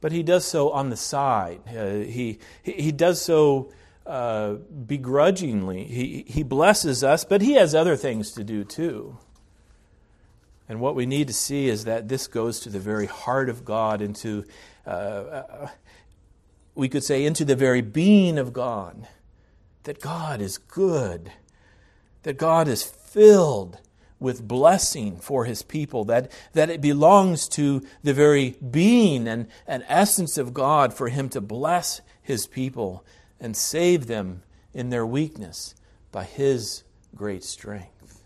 but 0.01 0.13
He 0.13 0.23
does 0.23 0.45
so 0.45 0.71
on 0.71 0.91
the 0.91 0.97
side. 0.97 1.61
Uh, 1.69 2.05
he, 2.05 2.39
he 2.63 2.93
does 2.93 3.21
so 3.21 3.73
uh, 4.07 4.55
begrudgingly. 4.87 5.85
He, 5.85 6.25
he 6.27 6.43
blesses 6.43 7.05
us, 7.05 7.25
but 7.25 7.43
He 7.43 7.53
has 7.55 7.75
other 7.75 7.97
things 7.97 8.33
to 8.33 8.45
do 8.45 8.65
too. 8.65 9.19
And 10.69 10.81
what 10.81 10.95
we 10.95 11.07
need 11.07 11.29
to 11.29 11.35
see 11.35 11.69
is 11.69 11.85
that 11.85 12.09
this 12.09 12.27
goes 12.27 12.61
to 12.61 12.69
the 12.69 12.79
very 12.79 13.07
heart 13.07 13.49
of 13.49 13.65
God, 13.65 14.03
into, 14.03 14.45
uh, 14.87 14.91
uh, 14.91 15.69
we 16.75 16.89
could 16.89 17.03
say, 17.03 17.25
into 17.25 17.45
the 17.45 17.57
very 17.57 17.81
being 17.81 18.39
of 18.39 18.53
God. 18.53 19.09
That 19.85 20.01
God 20.01 20.43
is 20.43 20.59
good, 20.59 21.33
that 22.23 22.37
God 22.37 22.69
is 22.69 22.83
filled 22.83 23.79
with 24.21 24.47
blessing 24.47 25.17
for 25.19 25.45
his 25.45 25.63
people, 25.63 26.05
that, 26.07 26.31
that 26.53 26.71
it 26.71 26.81
belongs 26.81 27.49
to 27.49 27.83
the 28.03 28.15
very 28.15 28.57
being 28.71 29.29
and, 29.29 29.47
and 29.67 29.85
essence 29.89 30.37
of 30.39 30.53
God 30.53 30.93
for 30.93 31.09
him 31.09 31.29
to 31.31 31.41
bless 31.41 32.01
his 32.21 32.47
people 32.47 33.05
and 33.41 33.57
save 33.57 34.07
them 34.07 34.43
in 34.73 34.91
their 34.91 35.07
weakness 35.07 35.75
by 36.11 36.25
his 36.25 36.83
great 37.15 37.45
strength. 37.45 38.25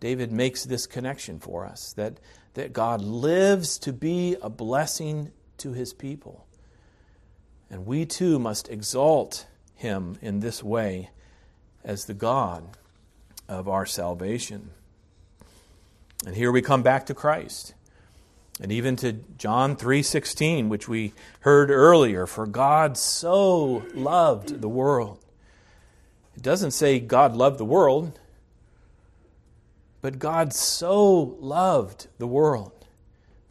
David 0.00 0.32
makes 0.32 0.64
this 0.64 0.86
connection 0.86 1.38
for 1.38 1.64
us 1.64 1.92
that, 1.96 2.18
that 2.54 2.72
God 2.72 3.00
lives 3.00 3.78
to 3.80 3.92
be 3.92 4.36
a 4.42 4.50
blessing 4.50 5.30
to 5.58 5.72
his 5.72 5.92
people. 5.92 6.46
And 7.70 7.86
we 7.86 8.04
too 8.04 8.38
must 8.38 8.68
exalt 8.68 9.46
him 9.74 10.16
in 10.20 10.40
this 10.40 10.62
way 10.62 11.10
as 11.84 12.06
the 12.06 12.14
God 12.14 12.76
of 13.48 13.68
our 13.68 13.86
salvation. 13.86 14.70
And 16.26 16.36
here 16.36 16.52
we 16.52 16.62
come 16.62 16.82
back 16.82 17.06
to 17.06 17.14
Christ. 17.14 17.74
And 18.60 18.70
even 18.70 18.96
to 18.96 19.12
John 19.38 19.76
3:16 19.76 20.68
which 20.68 20.88
we 20.88 21.14
heard 21.40 21.70
earlier 21.70 22.26
for 22.26 22.46
God 22.46 22.96
so 22.96 23.82
loved 23.94 24.60
the 24.60 24.68
world. 24.68 25.18
It 26.36 26.42
doesn't 26.42 26.70
say 26.70 27.00
God 27.00 27.34
loved 27.34 27.58
the 27.58 27.64
world. 27.64 28.18
But 30.02 30.18
God 30.18 30.52
so 30.52 31.36
loved 31.40 32.08
the 32.18 32.26
world. 32.26 32.86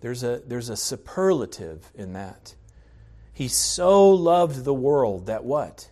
There's 0.02 0.22
a, 0.24 0.42
there's 0.46 0.70
a 0.70 0.76
superlative 0.76 1.92
in 1.96 2.14
that. 2.14 2.56
He 3.34 3.48
so 3.48 4.10
loved 4.10 4.66
the 4.66 4.74
world 4.74 5.28
that 5.28 5.46
what? 5.46 5.90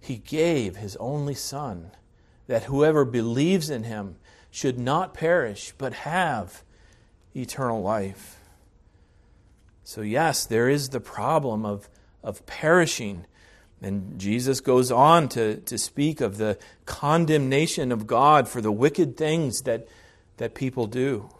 He 0.00 0.16
gave 0.16 0.76
his 0.76 0.96
only 0.96 1.34
Son, 1.34 1.92
that 2.48 2.64
whoever 2.64 3.04
believes 3.04 3.70
in 3.70 3.84
him 3.84 4.16
should 4.50 4.78
not 4.78 5.14
perish, 5.14 5.72
but 5.78 5.92
have 5.92 6.64
eternal 7.36 7.80
life. 7.80 8.40
So, 9.84 10.00
yes, 10.00 10.44
there 10.44 10.68
is 10.68 10.88
the 10.88 11.00
problem 11.00 11.64
of, 11.64 11.88
of 12.22 12.44
perishing 12.46 13.24
and 13.80 14.18
Jesus 14.18 14.60
goes 14.60 14.90
on 14.90 15.28
to, 15.30 15.56
to 15.58 15.78
speak 15.78 16.20
of 16.20 16.36
the 16.36 16.58
condemnation 16.84 17.92
of 17.92 18.06
God 18.06 18.48
for 18.48 18.60
the 18.60 18.72
wicked 18.72 19.16
things 19.16 19.62
that, 19.62 19.86
that 20.38 20.54
people 20.54 20.86
do. 20.86 21.30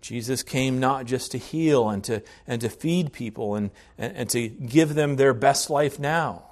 Jesus 0.00 0.44
came 0.44 0.78
not 0.78 1.06
just 1.06 1.32
to 1.32 1.38
heal 1.38 1.88
and 1.88 2.04
to, 2.04 2.22
and 2.46 2.60
to 2.60 2.68
feed 2.68 3.12
people 3.12 3.56
and, 3.56 3.70
and, 3.96 4.16
and 4.16 4.30
to 4.30 4.48
give 4.48 4.94
them 4.94 5.16
their 5.16 5.34
best 5.34 5.68
life 5.68 5.98
now. 5.98 6.44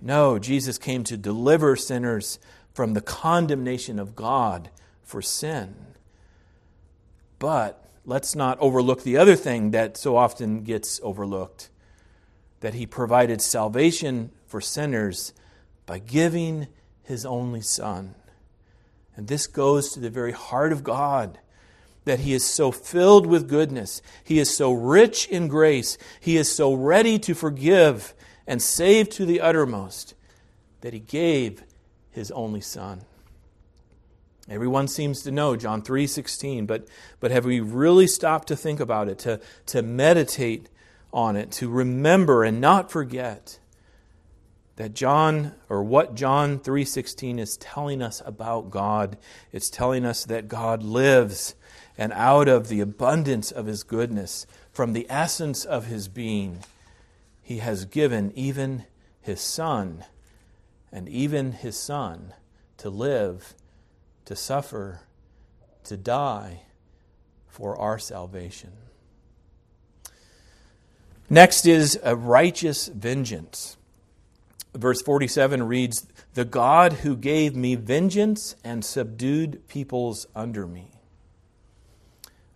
No, 0.00 0.38
Jesus 0.38 0.78
came 0.78 1.04
to 1.04 1.16
deliver 1.16 1.76
sinners 1.76 2.38
from 2.72 2.94
the 2.94 3.00
condemnation 3.00 3.98
of 3.98 4.14
God 4.14 4.70
for 5.02 5.20
sin. 5.20 5.74
But 7.38 7.84
let's 8.04 8.34
not 8.34 8.58
overlook 8.60 9.02
the 9.02 9.16
other 9.16 9.36
thing 9.36 9.72
that 9.72 9.96
so 9.96 10.16
often 10.16 10.62
gets 10.62 11.00
overlooked 11.02 11.70
that 12.60 12.74
he 12.74 12.86
provided 12.86 13.40
salvation 13.40 14.30
for 14.46 14.60
sinners 14.60 15.32
by 15.86 15.98
giving 15.98 16.68
his 17.02 17.24
only 17.24 17.60
Son. 17.60 18.14
And 19.16 19.26
this 19.26 19.46
goes 19.46 19.92
to 19.92 20.00
the 20.00 20.10
very 20.10 20.32
heart 20.32 20.72
of 20.72 20.84
God 20.84 21.38
that 22.04 22.20
he 22.20 22.32
is 22.32 22.44
so 22.44 22.70
filled 22.70 23.26
with 23.26 23.48
goodness, 23.48 24.00
he 24.24 24.38
is 24.38 24.54
so 24.54 24.72
rich 24.72 25.26
in 25.28 25.48
grace, 25.48 25.98
he 26.20 26.36
is 26.36 26.50
so 26.50 26.72
ready 26.72 27.18
to 27.18 27.34
forgive 27.34 28.14
and 28.48 28.60
save 28.62 29.10
to 29.10 29.26
the 29.26 29.40
uttermost 29.40 30.14
that 30.80 30.94
he 30.94 30.98
gave 30.98 31.62
his 32.10 32.32
only 32.32 32.62
son. 32.62 33.02
Everyone 34.48 34.88
seems 34.88 35.22
to 35.22 35.30
know 35.30 35.54
John 35.54 35.82
3:16, 35.82 36.66
but 36.66 36.88
but 37.20 37.30
have 37.30 37.44
we 37.44 37.60
really 37.60 38.06
stopped 38.06 38.48
to 38.48 38.56
think 38.56 38.80
about 38.80 39.08
it, 39.08 39.18
to 39.20 39.40
to 39.66 39.82
meditate 39.82 40.70
on 41.12 41.36
it, 41.36 41.50
to 41.52 41.68
remember 41.68 42.42
and 42.42 42.58
not 42.58 42.90
forget 42.90 43.58
that 44.76 44.94
John 44.94 45.54
or 45.68 45.82
what 45.82 46.14
John 46.14 46.58
3:16 46.58 47.38
is 47.38 47.58
telling 47.58 48.00
us 48.00 48.22
about 48.24 48.70
God. 48.70 49.18
It's 49.52 49.68
telling 49.68 50.06
us 50.06 50.24
that 50.24 50.48
God 50.48 50.82
lives 50.82 51.54
and 51.98 52.12
out 52.14 52.48
of 52.48 52.68
the 52.68 52.80
abundance 52.80 53.50
of 53.50 53.66
his 53.66 53.82
goodness, 53.82 54.46
from 54.72 54.94
the 54.94 55.06
essence 55.10 55.66
of 55.66 55.86
his 55.86 56.08
being, 56.08 56.60
he 57.48 57.60
has 57.60 57.86
given 57.86 58.30
even 58.34 58.84
his 59.22 59.40
son 59.40 60.04
and 60.92 61.08
even 61.08 61.52
his 61.52 61.78
son 61.78 62.34
to 62.76 62.90
live, 62.90 63.54
to 64.26 64.36
suffer, 64.36 65.00
to 65.82 65.96
die 65.96 66.60
for 67.46 67.74
our 67.78 67.98
salvation. 67.98 68.70
Next 71.30 71.64
is 71.64 71.98
a 72.04 72.14
righteous 72.14 72.88
vengeance. 72.88 73.78
Verse 74.74 75.00
47 75.00 75.62
reads, 75.62 76.06
The 76.34 76.44
God 76.44 76.92
who 76.92 77.16
gave 77.16 77.56
me 77.56 77.76
vengeance 77.76 78.56
and 78.62 78.84
subdued 78.84 79.66
peoples 79.68 80.26
under 80.36 80.66
me. 80.66 80.90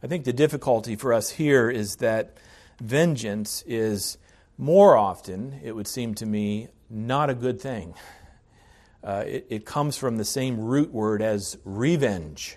I 0.03 0.07
think 0.07 0.27
the 0.27 0.35
difficulty 0.35 0.97
for 0.97 1.15
us 1.15 1.31
here 1.31 1.71
is 1.71 1.97
that 1.97 2.37
vengeance 2.79 3.65
is 3.67 4.19
more 4.63 4.97
often, 4.97 5.59
it 5.65 5.75
would 5.75 5.89
seem 5.89 6.15
to 6.15 6.25
me, 6.25 6.69
not 6.89 7.29
a 7.29 7.35
good 7.35 7.61
thing. 7.61 7.95
Uh, 9.03 9.25
it, 9.27 9.47
it 9.51 9.67
comes 9.67 9.97
from 9.97 10.19
the 10.19 10.25
same 10.25 10.61
root 10.61 10.93
word 10.93 11.21
as 11.21 11.59
revenge. 11.65 12.57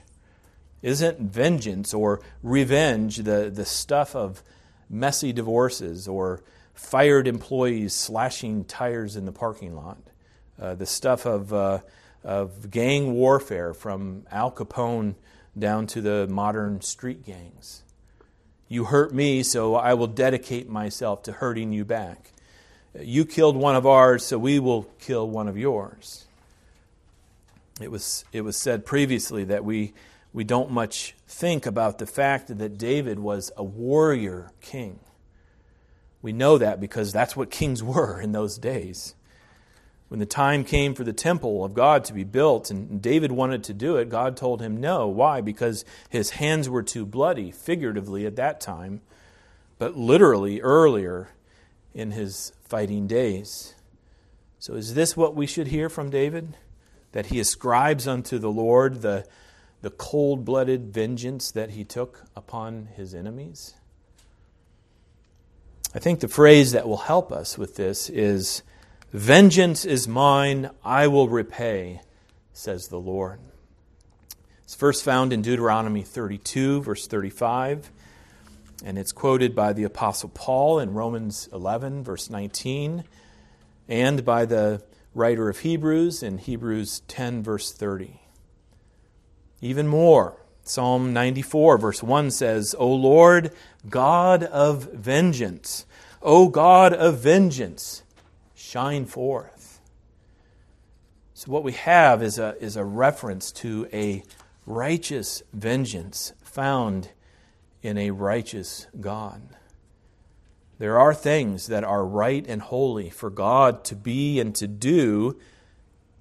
Isn't 0.83 1.19
vengeance 1.19 1.95
or 1.95 2.21
revenge 2.43 3.17
the, 3.17 3.49
the 3.51 3.65
stuff 3.65 4.15
of 4.15 4.43
messy 4.87 5.33
divorces 5.33 6.07
or 6.07 6.43
fired 6.75 7.27
employees 7.27 7.93
slashing 7.93 8.65
tires 8.65 9.15
in 9.15 9.25
the 9.25 9.31
parking 9.31 9.75
lot. 9.75 9.97
uh, 10.61 10.75
the 10.75 10.85
stuff 10.85 11.25
of, 11.25 11.53
uh, 11.53 11.79
of 12.23 12.71
gang 12.71 13.13
warfare 13.13 13.73
from 13.73 14.25
Al 14.31 14.51
Capone 14.51 15.15
down 15.57 15.87
to 15.87 16.01
the 16.01 16.27
modern 16.29 16.81
street 16.81 17.25
gangs. 17.25 17.83
You 18.67 18.85
hurt 18.85 19.13
me, 19.13 19.43
so 19.43 19.75
I 19.75 19.93
will 19.93 20.07
dedicate 20.07 20.67
myself 20.67 21.23
to 21.23 21.31
hurting 21.31 21.71
you 21.71 21.85
back. 21.85 22.31
You 22.99 23.25
killed 23.25 23.55
one 23.55 23.75
of 23.75 23.85
ours, 23.85 24.25
so 24.25 24.37
we 24.37 24.59
will 24.59 24.83
kill 24.99 25.29
one 25.29 25.47
of 25.47 25.57
yours. 25.57 26.25
It 27.81 27.91
was, 27.91 28.23
it 28.31 28.41
was 28.41 28.55
said 28.55 28.85
previously 28.85 29.43
that 29.45 29.65
we, 29.65 29.93
we 30.33 30.43
don't 30.43 30.71
much 30.71 31.13
think 31.27 31.65
about 31.65 31.97
the 31.99 32.07
fact 32.07 32.57
that 32.57 32.77
David 32.77 33.19
was 33.19 33.51
a 33.57 33.63
warrior 33.63 34.51
king. 34.61 34.99
We 36.21 36.31
know 36.31 36.57
that 36.57 36.79
because 36.79 37.11
that's 37.11 37.35
what 37.35 37.51
kings 37.51 37.83
were 37.83 38.19
in 38.19 38.31
those 38.31 38.57
days. 38.57 39.13
When 40.07 40.19
the 40.19 40.25
time 40.25 40.63
came 40.63 40.93
for 40.93 41.03
the 41.03 41.13
temple 41.13 41.65
of 41.65 41.73
God 41.73 42.05
to 42.05 42.13
be 42.13 42.23
built 42.23 42.69
and 42.69 43.01
David 43.01 43.31
wanted 43.31 43.63
to 43.65 43.73
do 43.73 43.97
it, 43.97 44.09
God 44.09 44.37
told 44.37 44.61
him 44.61 44.77
no. 44.77 45.07
Why? 45.07 45.41
Because 45.41 45.83
his 46.09 46.31
hands 46.31 46.69
were 46.69 46.83
too 46.83 47.05
bloody, 47.05 47.51
figuratively 47.51 48.25
at 48.25 48.35
that 48.35 48.61
time, 48.61 49.01
but 49.79 49.97
literally 49.97 50.61
earlier 50.61 51.29
in 51.93 52.11
his 52.11 52.51
fighting 52.63 53.07
days. 53.07 53.73
So, 54.59 54.75
is 54.75 54.93
this 54.93 55.17
what 55.17 55.35
we 55.35 55.47
should 55.47 55.67
hear 55.67 55.89
from 55.89 56.09
David? 56.09 56.57
That 57.13 57.27
he 57.27 57.39
ascribes 57.39 58.07
unto 58.07 58.37
the 58.37 58.51
Lord 58.51 59.01
the, 59.01 59.25
the 59.81 59.89
cold 59.89 60.43
blooded 60.43 60.93
vengeance 60.93 61.51
that 61.51 61.71
he 61.71 61.83
took 61.83 62.23
upon 62.35 62.89
his 62.95 63.15
enemies? 63.15 63.75
I 65.93 65.99
think 65.99 66.19
the 66.19 66.27
phrase 66.27 66.73
that 66.73 66.87
will 66.87 66.97
help 66.97 67.31
us 67.31 67.57
with 67.57 67.75
this 67.75 68.09
is 68.09 68.63
Vengeance 69.13 69.85
is 69.85 70.07
mine, 70.07 70.69
I 70.83 71.07
will 71.07 71.29
repay, 71.29 72.01
says 72.53 72.87
the 72.87 72.99
Lord. 72.99 73.39
It's 74.63 74.75
first 74.75 75.03
found 75.03 75.31
in 75.31 75.41
Deuteronomy 75.41 76.01
32, 76.01 76.81
verse 76.81 77.07
35. 77.07 77.91
And 78.83 78.97
it's 78.97 79.11
quoted 79.11 79.55
by 79.55 79.73
the 79.73 79.83
Apostle 79.83 80.29
Paul 80.29 80.79
in 80.79 80.93
Romans 80.93 81.47
11, 81.53 82.03
verse 82.03 82.29
19, 82.29 83.05
and 83.87 84.25
by 84.25 84.45
the 84.45 84.83
writer 85.13 85.49
of 85.49 85.59
Hebrews 85.59 86.21
in 86.21 86.39
Hebrews 86.39 87.01
10, 87.07 87.41
verse 87.41 87.71
30. 87.71 88.19
Even 89.61 89.87
more, 89.87 90.37
Psalm 90.63 91.13
94, 91.13 91.77
verse 91.77 92.03
1 92.03 92.31
says, 92.31 92.75
O 92.77 92.91
Lord, 92.91 93.51
God 93.87 94.43
of 94.43 94.91
vengeance, 94.93 95.85
O 96.21 96.49
God 96.49 96.91
of 96.91 97.19
vengeance, 97.19 98.03
shine 98.65 99.05
forth. 99.05 99.79
So, 101.33 101.51
what 101.51 101.63
we 101.63 101.73
have 101.73 102.23
is 102.23 102.39
a, 102.39 102.55
is 102.59 102.75
a 102.75 102.83
reference 102.83 103.51
to 103.53 103.87
a 103.93 104.23
righteous 104.65 105.43
vengeance 105.53 106.33
found 106.41 107.09
in 107.83 107.97
a 107.97 108.11
righteous 108.11 108.87
God. 108.99 109.41
There 110.79 110.97
are 110.97 111.13
things 111.13 111.67
that 111.67 111.83
are 111.83 112.05
right 112.05 112.45
and 112.47 112.61
holy 112.61 113.09
for 113.09 113.29
God 113.29 113.83
to 113.85 113.95
be 113.95 114.39
and 114.39 114.55
to 114.55 114.67
do, 114.67 115.39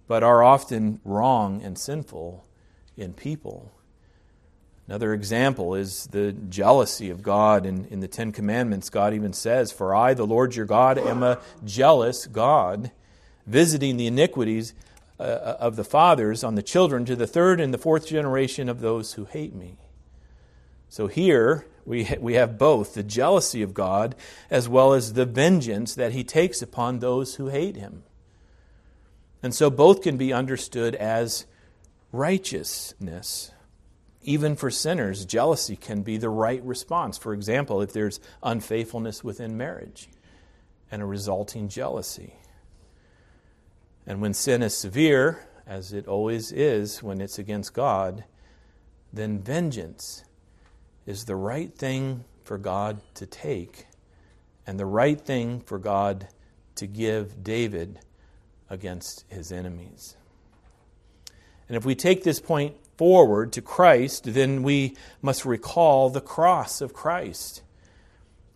but 0.06 0.22
are 0.22 0.42
often 0.42 1.00
wrong 1.04 1.62
and 1.62 1.78
sinful 1.78 2.44
in 2.96 3.14
people. 3.14 3.72
Another 4.86 5.14
example 5.14 5.74
is 5.74 6.08
the 6.08 6.32
jealousy 6.32 7.08
of 7.08 7.22
God 7.22 7.64
in, 7.64 7.86
in 7.86 8.00
the 8.00 8.08
Ten 8.08 8.32
Commandments. 8.32 8.90
God 8.90 9.14
even 9.14 9.32
says, 9.32 9.72
For 9.72 9.94
I, 9.94 10.12
the 10.12 10.26
Lord 10.26 10.54
your 10.54 10.66
God, 10.66 10.98
am 10.98 11.22
a 11.22 11.40
jealous 11.64 12.26
God, 12.26 12.90
visiting 13.46 13.96
the 13.96 14.06
iniquities 14.06 14.74
uh, 15.18 15.22
of 15.22 15.76
the 15.76 15.84
fathers 15.84 16.44
on 16.44 16.54
the 16.54 16.62
children 16.62 17.06
to 17.06 17.16
the 17.16 17.26
third 17.26 17.60
and 17.60 17.72
the 17.72 17.78
fourth 17.78 18.06
generation 18.06 18.68
of 18.68 18.80
those 18.80 19.14
who 19.14 19.24
hate 19.24 19.54
me. 19.54 19.78
So 20.90 21.06
here 21.06 21.64
we, 21.86 22.08
we 22.20 22.34
have 22.34 22.58
both 22.58 22.94
the 22.94 23.02
jealousy 23.02 23.62
of 23.62 23.74
God 23.74 24.14
as 24.50 24.68
well 24.68 24.92
as 24.92 25.14
the 25.14 25.24
vengeance 25.24 25.94
that 25.94 26.12
he 26.12 26.24
takes 26.24 26.60
upon 26.60 26.98
those 26.98 27.36
who 27.36 27.48
hate 27.48 27.76
him. 27.76 28.02
And 29.42 29.54
so 29.54 29.70
both 29.70 30.02
can 30.02 30.16
be 30.16 30.32
understood 30.32 30.94
as 30.94 31.46
righteousness. 32.12 33.50
Even 34.24 34.56
for 34.56 34.70
sinners, 34.70 35.24
jealousy 35.24 35.76
can 35.76 36.02
be 36.02 36.16
the 36.16 36.30
right 36.30 36.62
response. 36.64 37.18
For 37.18 37.34
example, 37.34 37.82
if 37.82 37.92
there's 37.92 38.20
unfaithfulness 38.42 39.22
within 39.22 39.56
marriage 39.56 40.08
and 40.90 41.02
a 41.02 41.06
resulting 41.06 41.68
jealousy. 41.68 42.34
And 44.06 44.20
when 44.20 44.34
sin 44.34 44.62
is 44.62 44.76
severe, 44.76 45.46
as 45.66 45.92
it 45.92 46.08
always 46.08 46.52
is 46.52 47.02
when 47.02 47.20
it's 47.20 47.38
against 47.38 47.74
God, 47.74 48.24
then 49.12 49.38
vengeance 49.38 50.24
is 51.06 51.24
the 51.24 51.36
right 51.36 51.74
thing 51.74 52.24
for 52.44 52.58
God 52.58 53.00
to 53.14 53.26
take 53.26 53.86
and 54.66 54.78
the 54.78 54.86
right 54.86 55.20
thing 55.20 55.60
for 55.60 55.78
God 55.78 56.28
to 56.76 56.86
give 56.86 57.44
David 57.44 58.00
against 58.70 59.24
his 59.28 59.52
enemies. 59.52 60.16
And 61.68 61.76
if 61.76 61.84
we 61.84 61.94
take 61.94 62.24
this 62.24 62.40
point 62.40 62.76
forward 62.96 63.52
to 63.52 63.62
Christ, 63.62 64.34
then 64.34 64.62
we 64.62 64.96
must 65.22 65.44
recall 65.44 66.10
the 66.10 66.20
cross 66.20 66.80
of 66.80 66.92
Christ. 66.92 67.62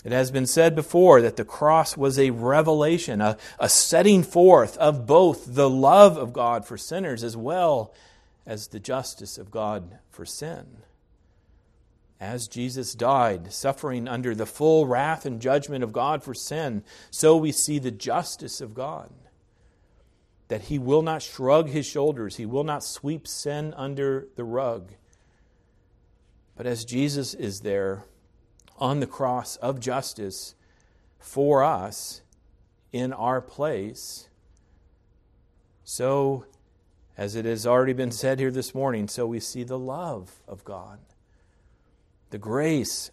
It 0.04 0.12
has 0.12 0.30
been 0.30 0.46
said 0.46 0.74
before 0.74 1.20
that 1.22 1.36
the 1.36 1.44
cross 1.44 1.96
was 1.96 2.18
a 2.18 2.30
revelation, 2.30 3.20
a, 3.20 3.36
a 3.58 3.68
setting 3.68 4.22
forth 4.22 4.76
of 4.78 5.06
both 5.06 5.54
the 5.54 5.68
love 5.68 6.16
of 6.16 6.32
God 6.32 6.64
for 6.64 6.78
sinners 6.78 7.24
as 7.24 7.36
well 7.36 7.92
as 8.46 8.68
the 8.68 8.80
justice 8.80 9.38
of 9.38 9.50
God 9.50 9.98
for 10.10 10.24
sin 10.24 10.78
as 12.20 12.48
Jesus 12.48 12.94
died, 12.94 13.52
suffering 13.52 14.08
under 14.08 14.34
the 14.34 14.46
full 14.46 14.86
wrath 14.86 15.24
and 15.24 15.40
judgment 15.40 15.84
of 15.84 15.92
God 15.92 16.22
for 16.22 16.34
sin, 16.34 16.82
so 17.10 17.36
we 17.36 17.52
see 17.52 17.78
the 17.78 17.90
justice 17.90 18.60
of 18.60 18.74
God. 18.74 19.10
That 20.48 20.62
he 20.62 20.78
will 20.78 21.02
not 21.02 21.22
shrug 21.22 21.68
his 21.68 21.86
shoulders, 21.86 22.36
he 22.36 22.46
will 22.46 22.64
not 22.64 22.82
sweep 22.82 23.26
sin 23.26 23.74
under 23.76 24.28
the 24.36 24.44
rug. 24.44 24.92
But 26.56 26.66
as 26.66 26.84
Jesus 26.84 27.34
is 27.34 27.60
there 27.60 28.04
on 28.78 29.00
the 29.00 29.06
cross 29.06 29.56
of 29.56 29.78
justice 29.78 30.54
for 31.18 31.62
us 31.62 32.22
in 32.92 33.12
our 33.12 33.40
place, 33.40 34.28
so, 35.84 36.44
as 37.16 37.34
it 37.34 37.44
has 37.44 37.66
already 37.66 37.92
been 37.92 38.10
said 38.10 38.38
here 38.38 38.50
this 38.50 38.74
morning, 38.74 39.08
so 39.08 39.26
we 39.26 39.40
see 39.40 39.64
the 39.64 39.78
love 39.78 40.40
of 40.46 40.64
God 40.64 40.98
the 42.30 42.38
grace 42.38 43.10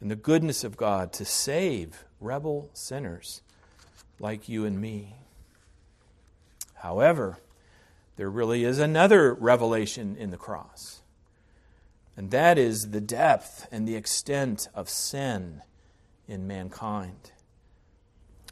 and 0.00 0.10
the 0.10 0.16
goodness 0.16 0.64
of 0.64 0.76
God 0.76 1.12
to 1.14 1.24
save 1.24 2.04
rebel 2.20 2.70
sinners 2.72 3.42
like 4.18 4.48
you 4.48 4.64
and 4.64 4.80
me. 4.80 5.16
However, 6.84 7.38
there 8.16 8.28
really 8.28 8.62
is 8.62 8.78
another 8.78 9.32
revelation 9.32 10.16
in 10.18 10.30
the 10.30 10.36
cross, 10.36 11.00
and 12.14 12.30
that 12.30 12.58
is 12.58 12.90
the 12.90 13.00
depth 13.00 13.66
and 13.72 13.88
the 13.88 13.96
extent 13.96 14.68
of 14.74 14.90
sin 14.90 15.62
in 16.28 16.46
mankind. 16.46 17.32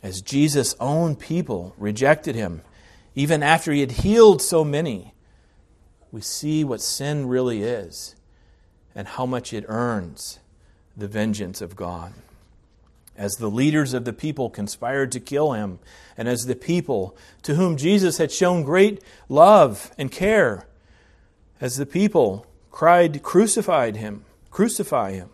As 0.03 0.23
Jesus' 0.23 0.75
own 0.81 1.15
people 1.15 1.75
rejected 1.77 2.35
him, 2.35 2.63
even 3.15 3.43
after 3.43 3.71
he 3.71 3.81
had 3.81 3.93
healed 3.93 4.41
so 4.41 4.65
many, 4.65 5.13
we 6.11 6.23
see 6.23 6.65
what 6.65 6.81
sin 6.81 7.29
really 7.29 7.63
is 7.63 8.17
and 8.95 9.07
how 9.09 9.27
much 9.27 9.53
it 9.53 9.67
earns 9.69 10.39
the 10.97 11.07
vengeance 11.07 11.61
of 11.61 11.77
God. 11.77 12.15
As 13.17 13.37
the 13.37 13.51
leaders 13.51 13.95
of 13.95 14.05
the 14.05 14.13
people 14.13 14.51
conspired 14.51 15.13
to 15.13 15.21
kill 15.21 15.53
him, 15.53 15.79
and 16.17 16.29
as 16.29 16.47
the 16.47 16.57
people 16.57 17.17
to 17.43 17.55
whom 17.55 17.77
Jesus 17.77 18.19
had 18.19 18.33
shown 18.33 18.63
great 18.63 19.03
love 19.29 19.93
and 19.99 20.11
care, 20.11 20.67
as 21.61 21.77
the 21.77 21.87
people 21.87 22.47
cried, 22.71 23.23
Crucified 23.23 23.97
him, 23.97 24.25
crucify 24.51 25.13
him. 25.13 25.31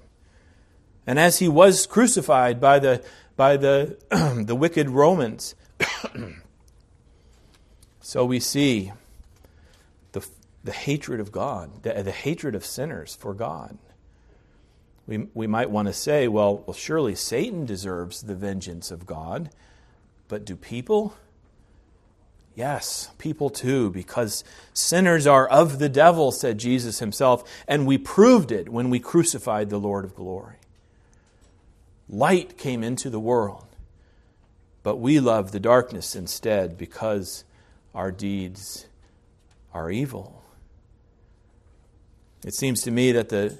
And 1.07 1.19
as 1.19 1.39
he 1.39 1.49
was 1.49 1.87
crucified 1.87 2.61
by 2.61 2.79
the, 2.79 3.03
by 3.37 3.57
the, 3.57 3.97
the 4.45 4.55
wicked 4.55 4.91
Romans, 4.91 5.55
so 8.01 8.25
we 8.25 8.41
see 8.41 8.93
the 10.13 10.27
the 10.69 10.73
hatred 10.73 11.21
of 11.21 11.33
God, 11.33 11.83
the, 11.83 12.03
the 12.03 12.13
hatred 12.13 12.55
of 12.55 12.65
sinners 12.65 13.17
for 13.17 13.35
God. 13.35 13.79
We, 15.09 15.27
we 15.33 15.47
might 15.47 15.71
want 15.71 15.89
to 15.89 15.95
say, 15.95 16.29
well, 16.29 16.59
well, 16.67 16.75
surely 16.75 17.15
Satan 17.15 17.65
deserves 17.65 18.23
the 18.23 18.35
vengeance 18.35 18.91
of 18.91 19.07
God, 19.07 19.49
but 20.29 20.45
do 20.45 20.55
people? 20.55 21.15
Yes, 22.55 23.11
people 23.17 23.49
too, 23.49 23.91
because 23.91 24.45
sinners 24.75 25.27
are 25.27 25.49
of 25.49 25.79
the 25.79 25.89
devil, 25.89 26.31
said 26.31 26.59
Jesus 26.59 26.99
himself, 26.99 27.43
and 27.67 27.87
we 27.87 27.97
proved 27.97 28.53
it 28.53 28.69
when 28.69 28.91
we 28.91 29.01
crucified 29.01 29.71
the 29.71 29.81
Lord 29.81 30.05
of 30.05 30.15
glory. 30.15 30.57
Light 32.11 32.59
came 32.59 32.85
into 32.85 33.09
the 33.09 33.21
world, 33.21 33.65
but 34.83 34.97
we 34.97 35.21
love 35.21 35.53
the 35.53 35.61
darkness 35.61 36.15
instead 36.15 36.77
because 36.77 37.45
our 37.95 38.11
deeds 38.11 38.87
are 39.73 39.91
evil. 39.91 40.43
It 42.45 42.53
seems 42.53 42.83
to 42.83 42.91
me 42.91 43.13
that 43.13 43.31
the 43.31 43.59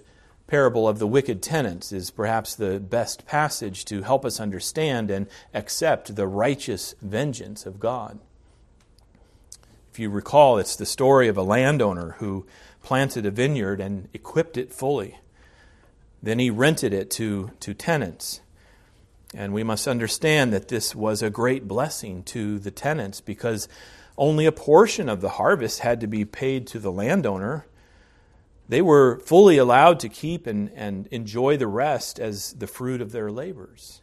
parable 0.49 0.89
of 0.89 0.99
the 0.99 1.07
wicked 1.07 1.43
tenants 1.43 1.93
is 1.93 2.11
perhaps 2.11 2.57
the 2.57 2.81
best 2.81 3.25
passage 3.27 3.85
to 3.85 4.03
help 4.03 4.25
us 4.25 4.41
understand 4.41 5.11
and 5.11 5.29
accept 5.55 6.17
the 6.17 6.27
righteous 6.27 6.95
vengeance 7.01 7.67
of 7.67 7.79
God. 7.79 8.19
If 9.93 9.99
you 10.01 10.11
recall, 10.11 10.59
it's 10.59 10.75
the 10.75 10.87
story 10.87 11.29
of 11.29 11.37
a 11.37 11.43
landowner 11.43 12.17
who 12.19 12.47
planted 12.83 13.27
a 13.27 13.31
vineyard 13.31 13.81
and 13.81 14.09
equipped 14.15 14.57
it 14.57 14.73
fully. 14.73 15.19
Then 16.23 16.39
he 16.39 16.51
rented 16.51 16.95
it 16.95 17.11
to, 17.13 17.51
to 17.61 17.75
tenants. 17.75 18.41
And 19.35 19.53
we 19.53 19.63
must 19.63 19.87
understand 19.87 20.53
that 20.55 20.69
this 20.69 20.95
was 20.95 21.23
a 21.23 21.31
great 21.31 21.69
blessing 21.69 22.23
to 22.25 22.59
the 22.59 22.71
tenants 22.71 23.21
because 23.21 23.69
only 24.17 24.47
a 24.47 24.53
portion 24.53 25.11
of 25.11 25.21
the 25.21 25.29
harvest 25.31 25.81
had 25.81 26.01
to 26.01 26.07
be 26.07 26.25
paid 26.25 26.67
to 26.69 26.79
the 26.79 26.91
landowner 26.91 27.67
they 28.69 28.83
were 28.83 29.19
fully 29.21 29.57
allowed 29.57 29.99
to 30.01 30.09
keep 30.09 30.47
and, 30.47 30.71
and 30.75 31.07
enjoy 31.07 31.57
the 31.57 31.67
rest 31.67 32.21
as 32.21 32.53
the 32.53 32.67
fruit 32.67 33.01
of 33.01 33.13
their 33.13 33.31
labors. 33.31 34.03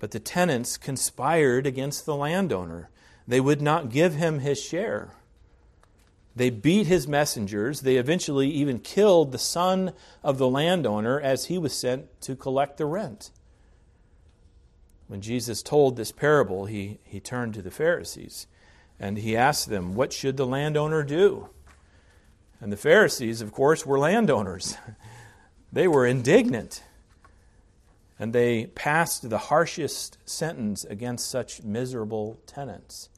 But 0.00 0.10
the 0.10 0.18
tenants 0.18 0.76
conspired 0.76 1.64
against 1.64 2.04
the 2.04 2.16
landowner. 2.16 2.90
They 3.28 3.40
would 3.40 3.62
not 3.62 3.88
give 3.88 4.14
him 4.14 4.40
his 4.40 4.60
share. 4.60 5.12
They 6.34 6.50
beat 6.50 6.88
his 6.88 7.06
messengers. 7.06 7.82
They 7.82 7.96
eventually 7.96 8.48
even 8.50 8.80
killed 8.80 9.30
the 9.30 9.38
son 9.38 9.92
of 10.24 10.38
the 10.38 10.48
landowner 10.48 11.20
as 11.20 11.44
he 11.44 11.56
was 11.56 11.72
sent 11.72 12.20
to 12.22 12.34
collect 12.34 12.78
the 12.78 12.86
rent. 12.86 13.30
When 15.06 15.20
Jesus 15.20 15.62
told 15.62 15.96
this 15.96 16.10
parable, 16.10 16.64
he, 16.64 16.98
he 17.04 17.20
turned 17.20 17.54
to 17.54 17.62
the 17.62 17.70
Pharisees 17.70 18.46
and 18.98 19.18
he 19.18 19.36
asked 19.36 19.68
them, 19.68 19.94
What 19.94 20.12
should 20.12 20.36
the 20.36 20.46
landowner 20.46 21.02
do? 21.02 21.50
And 22.62 22.72
the 22.72 22.76
Pharisees, 22.76 23.42
of 23.42 23.52
course, 23.52 23.84
were 23.84 23.98
landowners. 23.98 24.78
They 25.74 25.88
were 25.88 26.06
indignant. 26.06 26.82
And 28.18 28.34
they 28.34 28.66
passed 28.66 29.30
the 29.30 29.38
harshest 29.38 30.18
sentence 30.26 30.84
against 30.84 31.30
such 31.30 31.62
miserable 31.62 32.38
tenants. 32.46 33.08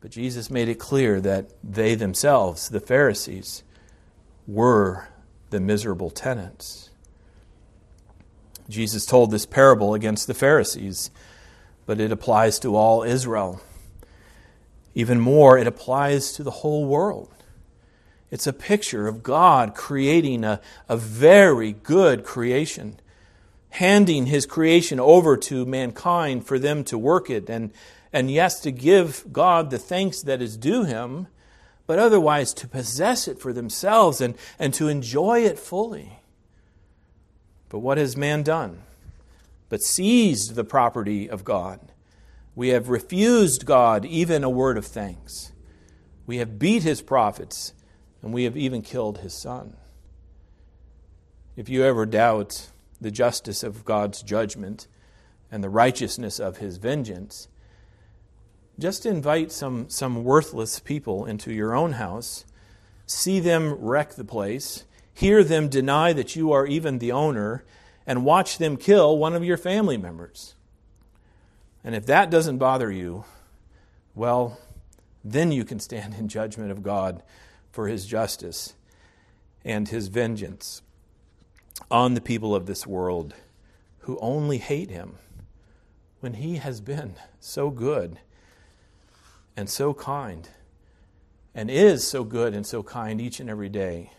But 0.00 0.10
Jesus 0.10 0.50
made 0.50 0.70
it 0.70 0.78
clear 0.78 1.20
that 1.20 1.50
they 1.62 1.94
themselves, 1.94 2.70
the 2.70 2.80
Pharisees, 2.80 3.62
were 4.46 5.08
the 5.50 5.60
miserable 5.60 6.08
tenants. 6.08 6.88
Jesus 8.70 9.04
told 9.04 9.30
this 9.30 9.44
parable 9.44 9.92
against 9.92 10.26
the 10.26 10.34
Pharisees, 10.34 11.10
but 11.84 12.00
it 12.00 12.10
applies 12.10 12.58
to 12.60 12.74
all 12.74 13.02
Israel. 13.02 13.60
Even 14.94 15.20
more, 15.20 15.58
it 15.58 15.66
applies 15.66 16.32
to 16.32 16.42
the 16.42 16.50
whole 16.50 16.86
world. 16.86 17.28
It's 18.32 18.46
a 18.46 18.52
picture 18.54 19.06
of 19.06 19.22
God 19.22 19.74
creating 19.74 20.42
a, 20.42 20.62
a 20.88 20.96
very 20.96 21.74
good 21.74 22.24
creation, 22.24 22.98
handing 23.68 24.24
his 24.24 24.46
creation 24.46 24.98
over 24.98 25.36
to 25.36 25.66
mankind 25.66 26.46
for 26.46 26.58
them 26.58 26.82
to 26.84 26.96
work 26.96 27.28
it, 27.28 27.50
and, 27.50 27.72
and 28.10 28.30
yes, 28.30 28.58
to 28.60 28.70
give 28.70 29.26
God 29.34 29.68
the 29.68 29.78
thanks 29.78 30.22
that 30.22 30.40
is 30.40 30.56
due 30.56 30.84
him, 30.84 31.26
but 31.86 31.98
otherwise 31.98 32.54
to 32.54 32.66
possess 32.66 33.28
it 33.28 33.38
for 33.38 33.52
themselves 33.52 34.22
and, 34.22 34.34
and 34.58 34.72
to 34.72 34.88
enjoy 34.88 35.40
it 35.40 35.58
fully. 35.58 36.20
But 37.68 37.80
what 37.80 37.98
has 37.98 38.16
man 38.16 38.42
done? 38.42 38.82
But 39.68 39.82
seized 39.82 40.54
the 40.54 40.64
property 40.64 41.28
of 41.28 41.44
God. 41.44 41.80
We 42.54 42.70
have 42.70 42.88
refused 42.88 43.66
God 43.66 44.06
even 44.06 44.42
a 44.42 44.48
word 44.48 44.78
of 44.78 44.86
thanks. 44.86 45.52
We 46.26 46.38
have 46.38 46.58
beat 46.58 46.82
his 46.82 47.02
prophets 47.02 47.74
and 48.22 48.32
we 48.32 48.44
have 48.44 48.56
even 48.56 48.82
killed 48.82 49.18
his 49.18 49.34
son. 49.34 49.76
If 51.56 51.68
you 51.68 51.84
ever 51.84 52.06
doubt 52.06 52.70
the 53.00 53.10
justice 53.10 53.62
of 53.62 53.84
God's 53.84 54.22
judgment 54.22 54.86
and 55.50 55.62
the 55.62 55.68
righteousness 55.68 56.38
of 56.38 56.58
his 56.58 56.78
vengeance, 56.78 57.48
just 58.78 59.04
invite 59.04 59.52
some, 59.52 59.88
some 59.90 60.24
worthless 60.24 60.78
people 60.78 61.26
into 61.26 61.52
your 61.52 61.74
own 61.74 61.92
house, 61.92 62.46
see 63.06 63.38
them 63.38 63.74
wreck 63.74 64.14
the 64.14 64.24
place, 64.24 64.84
hear 65.12 65.44
them 65.44 65.68
deny 65.68 66.12
that 66.12 66.34
you 66.34 66.52
are 66.52 66.66
even 66.66 66.98
the 66.98 67.12
owner, 67.12 67.64
and 68.06 68.24
watch 68.24 68.58
them 68.58 68.76
kill 68.76 69.18
one 69.18 69.34
of 69.34 69.44
your 69.44 69.58
family 69.58 69.96
members. 69.96 70.54
And 71.84 71.94
if 71.94 72.06
that 72.06 72.30
doesn't 72.30 72.58
bother 72.58 72.90
you, 72.90 73.24
well, 74.14 74.58
then 75.24 75.52
you 75.52 75.64
can 75.64 75.80
stand 75.80 76.14
in 76.14 76.28
judgment 76.28 76.70
of 76.70 76.82
God 76.82 77.22
for 77.72 77.88
his 77.88 78.06
justice 78.06 78.74
and 79.64 79.88
his 79.88 80.08
vengeance 80.08 80.82
on 81.90 82.14
the 82.14 82.20
people 82.20 82.54
of 82.54 82.66
this 82.66 82.86
world 82.86 83.34
who 84.00 84.18
only 84.20 84.58
hate 84.58 84.90
him 84.90 85.16
when 86.20 86.34
he 86.34 86.56
has 86.56 86.80
been 86.80 87.14
so 87.40 87.70
good 87.70 88.18
and 89.56 89.68
so 89.68 89.92
kind 89.92 90.48
and 91.54 91.70
is 91.70 92.06
so 92.06 92.24
good 92.24 92.54
and 92.54 92.66
so 92.66 92.82
kind 92.82 93.20
each 93.20 93.40
and 93.40 93.50
every 93.50 93.68
day 93.68 94.12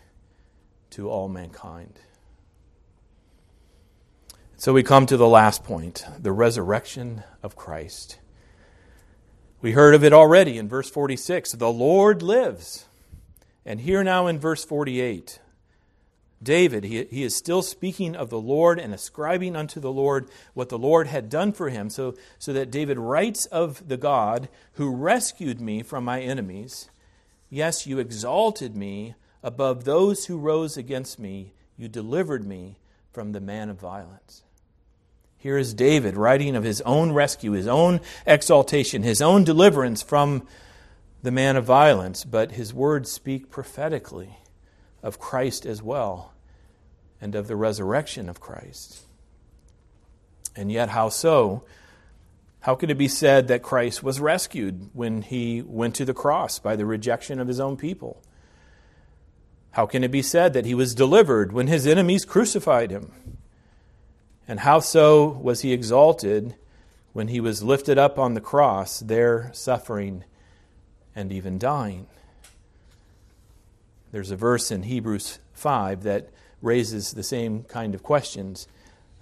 to 0.90 1.08
all 1.08 1.28
mankind. 1.28 1.98
So 4.56 4.72
we 4.72 4.82
come 4.82 5.06
to 5.06 5.16
the 5.16 5.28
last 5.28 5.64
point 5.64 6.06
the 6.18 6.32
resurrection 6.32 7.22
of 7.42 7.56
Christ. 7.56 8.18
We 9.60 9.72
heard 9.72 9.94
of 9.94 10.04
it 10.04 10.12
already 10.12 10.58
in 10.58 10.68
verse 10.68 10.88
46 10.88 11.52
the 11.52 11.72
Lord 11.72 12.22
lives. 12.22 12.86
And 13.66 13.80
here 13.80 14.04
now 14.04 14.26
in 14.26 14.38
verse 14.38 14.64
48, 14.64 15.40
David, 16.42 16.84
he, 16.84 17.04
he 17.04 17.22
is 17.22 17.34
still 17.34 17.62
speaking 17.62 18.14
of 18.14 18.28
the 18.28 18.40
Lord 18.40 18.78
and 18.78 18.92
ascribing 18.92 19.56
unto 19.56 19.80
the 19.80 19.92
Lord 19.92 20.28
what 20.52 20.68
the 20.68 20.78
Lord 20.78 21.06
had 21.06 21.30
done 21.30 21.52
for 21.52 21.70
him, 21.70 21.88
so, 21.88 22.14
so 22.38 22.52
that 22.52 22.70
David 22.70 22.98
writes 22.98 23.46
of 23.46 23.88
the 23.88 23.96
God 23.96 24.48
who 24.74 24.94
rescued 24.94 25.60
me 25.60 25.82
from 25.82 26.04
my 26.04 26.20
enemies. 26.20 26.90
Yes, 27.48 27.86
you 27.86 27.98
exalted 27.98 28.76
me 28.76 29.14
above 29.42 29.84
those 29.84 30.26
who 30.26 30.38
rose 30.38 30.76
against 30.76 31.18
me. 31.18 31.54
You 31.76 31.88
delivered 31.88 32.46
me 32.46 32.76
from 33.12 33.32
the 33.32 33.40
man 33.40 33.70
of 33.70 33.80
violence. 33.80 34.42
Here 35.38 35.58
is 35.58 35.74
David 35.74 36.16
writing 36.16 36.56
of 36.56 36.64
his 36.64 36.80
own 36.82 37.12
rescue, 37.12 37.52
his 37.52 37.66
own 37.66 38.00
exaltation, 38.26 39.02
his 39.02 39.22
own 39.22 39.44
deliverance 39.44 40.02
from 40.02 40.46
the 41.24 41.30
man 41.30 41.56
of 41.56 41.64
violence, 41.64 42.22
but 42.22 42.52
his 42.52 42.74
words 42.74 43.10
speak 43.10 43.50
prophetically 43.50 44.36
of 45.02 45.18
Christ 45.18 45.64
as 45.64 45.82
well 45.82 46.34
and 47.18 47.34
of 47.34 47.48
the 47.48 47.56
resurrection 47.56 48.28
of 48.28 48.40
Christ. 48.40 49.00
And 50.54 50.70
yet, 50.70 50.90
how 50.90 51.08
so? 51.08 51.64
How 52.60 52.74
could 52.74 52.90
it 52.90 52.98
be 52.98 53.08
said 53.08 53.48
that 53.48 53.62
Christ 53.62 54.02
was 54.02 54.20
rescued 54.20 54.90
when 54.92 55.22
he 55.22 55.62
went 55.62 55.94
to 55.94 56.04
the 56.04 56.12
cross 56.12 56.58
by 56.58 56.76
the 56.76 56.84
rejection 56.84 57.40
of 57.40 57.48
his 57.48 57.58
own 57.58 57.78
people? 57.78 58.22
How 59.70 59.86
can 59.86 60.04
it 60.04 60.10
be 60.10 60.22
said 60.22 60.52
that 60.52 60.66
he 60.66 60.74
was 60.74 60.94
delivered 60.94 61.52
when 61.52 61.68
his 61.68 61.86
enemies 61.86 62.26
crucified 62.26 62.90
him? 62.90 63.38
And 64.46 64.60
how 64.60 64.80
so 64.80 65.26
was 65.26 65.62
he 65.62 65.72
exalted 65.72 66.54
when 67.14 67.28
he 67.28 67.40
was 67.40 67.62
lifted 67.62 67.96
up 67.96 68.18
on 68.18 68.34
the 68.34 68.42
cross, 68.42 69.00
there 69.00 69.50
suffering 69.54 70.24
and 71.14 71.32
even 71.32 71.58
dying. 71.58 72.06
There's 74.12 74.30
a 74.30 74.36
verse 74.36 74.70
in 74.70 74.84
Hebrews 74.84 75.38
5 75.54 76.02
that 76.04 76.30
raises 76.62 77.12
the 77.12 77.22
same 77.22 77.64
kind 77.64 77.94
of 77.94 78.02
questions. 78.02 78.68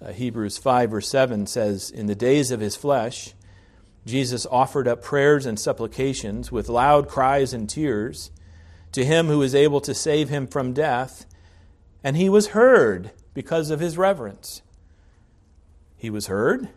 Uh, 0.01 0.13
Hebrews 0.13 0.59
5, 0.59 0.91
verse 0.91 1.09
7 1.09 1.47
says, 1.47 1.91
In 1.91 2.07
the 2.07 2.15
days 2.15 2.51
of 2.51 2.61
his 2.61 2.77
flesh, 2.77 3.35
Jesus 4.05 4.47
offered 4.51 4.89
up 4.89 5.03
prayers 5.03 5.47
and 5.47 5.59
supplications 5.59 6.51
with 6.51 6.69
loud 6.69 7.09
cries 7.09 7.53
and 7.53 7.69
tears 7.69 8.31
to 8.93 9.05
him 9.05 9.29
who 9.29 9.43
is 9.43 9.55
able 9.55 9.81
to 9.81 9.95
save 9.95 10.29
him 10.29 10.47
from 10.47 10.73
death, 10.73 11.27
and 12.05 12.17
he 12.17 12.29
was 12.29 12.49
heard 12.49 13.13
because 13.33 13.71
of 13.71 13.81
his 13.81 13.97
reverence. 13.97 14.63
He 15.97 16.11
was 16.11 16.27
heard, 16.27 16.69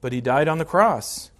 but 0.00 0.12
he 0.12 0.20
died 0.20 0.48
on 0.48 0.58
the 0.58 0.64
cross. 0.64 1.30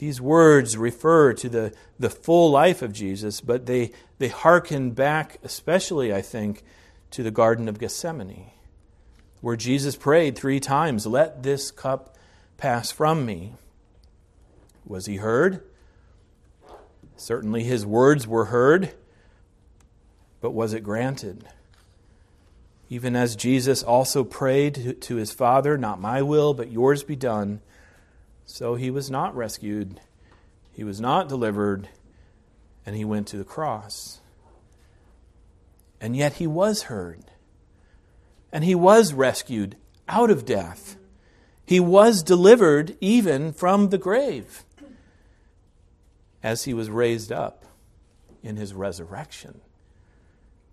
These 0.00 0.18
words 0.18 0.78
refer 0.78 1.34
to 1.34 1.48
the, 1.50 1.74
the 1.98 2.08
full 2.08 2.50
life 2.50 2.80
of 2.80 2.90
Jesus, 2.90 3.42
but 3.42 3.66
they, 3.66 3.92
they 4.18 4.28
hearken 4.28 4.92
back, 4.92 5.36
especially, 5.44 6.10
I 6.10 6.22
think, 6.22 6.62
to 7.10 7.22
the 7.22 7.30
Garden 7.30 7.68
of 7.68 7.78
Gethsemane, 7.78 8.46
where 9.42 9.56
Jesus 9.56 9.96
prayed 9.96 10.36
three 10.36 10.58
times, 10.58 11.06
Let 11.06 11.42
this 11.42 11.70
cup 11.70 12.16
pass 12.56 12.90
from 12.90 13.26
me. 13.26 13.52
Was 14.86 15.04
he 15.04 15.16
heard? 15.16 15.62
Certainly 17.18 17.64
his 17.64 17.84
words 17.84 18.26
were 18.26 18.46
heard, 18.46 18.94
but 20.40 20.52
was 20.52 20.72
it 20.72 20.80
granted? 20.80 21.44
Even 22.88 23.14
as 23.14 23.36
Jesus 23.36 23.82
also 23.82 24.24
prayed 24.24 24.96
to 25.02 25.16
his 25.16 25.30
Father, 25.30 25.76
Not 25.76 26.00
my 26.00 26.22
will, 26.22 26.54
but 26.54 26.72
yours 26.72 27.02
be 27.02 27.16
done 27.16 27.60
so 28.50 28.74
he 28.74 28.90
was 28.90 29.10
not 29.10 29.34
rescued. 29.34 30.00
He 30.72 30.82
was 30.82 31.00
not 31.00 31.28
delivered, 31.28 31.88
and 32.84 32.96
he 32.96 33.04
went 33.04 33.28
to 33.28 33.38
the 33.38 33.44
cross. 33.44 34.20
And 36.00 36.16
yet 36.16 36.34
he 36.34 36.48
was 36.48 36.84
heard, 36.84 37.30
and 38.52 38.64
he 38.64 38.74
was 38.74 39.12
rescued 39.14 39.76
out 40.08 40.30
of 40.30 40.44
death. 40.44 40.96
He 41.64 41.78
was 41.78 42.24
delivered 42.24 42.96
even 43.00 43.52
from 43.52 43.90
the 43.90 43.98
grave 43.98 44.64
as 46.42 46.64
he 46.64 46.74
was 46.74 46.90
raised 46.90 47.30
up 47.30 47.64
in 48.42 48.56
his 48.56 48.74
resurrection. 48.74 49.60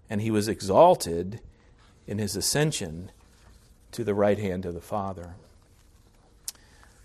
And 0.09 0.21
he 0.21 0.31
was 0.31 0.47
exalted 0.47 1.41
in 2.07 2.17
his 2.17 2.35
ascension 2.35 3.11
to 3.91 4.03
the 4.03 4.15
right 4.15 4.39
hand 4.39 4.65
of 4.65 4.73
the 4.73 4.81
Father. 4.81 5.35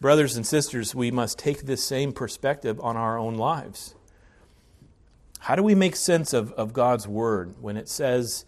Brothers 0.02 0.36
and 0.36 0.44
sisters, 0.44 0.96
we 0.96 1.12
must 1.12 1.38
take 1.38 1.62
this 1.62 1.84
same 1.84 2.12
perspective 2.12 2.80
on 2.80 2.96
our 2.96 3.16
own 3.16 3.36
lives. 3.36 3.94
How 5.38 5.54
do 5.54 5.62
we 5.62 5.76
make 5.76 5.94
sense 5.94 6.32
of, 6.32 6.50
of 6.54 6.72
God's 6.72 7.06
word 7.06 7.54
when 7.60 7.76
it 7.76 7.88
says 7.88 8.44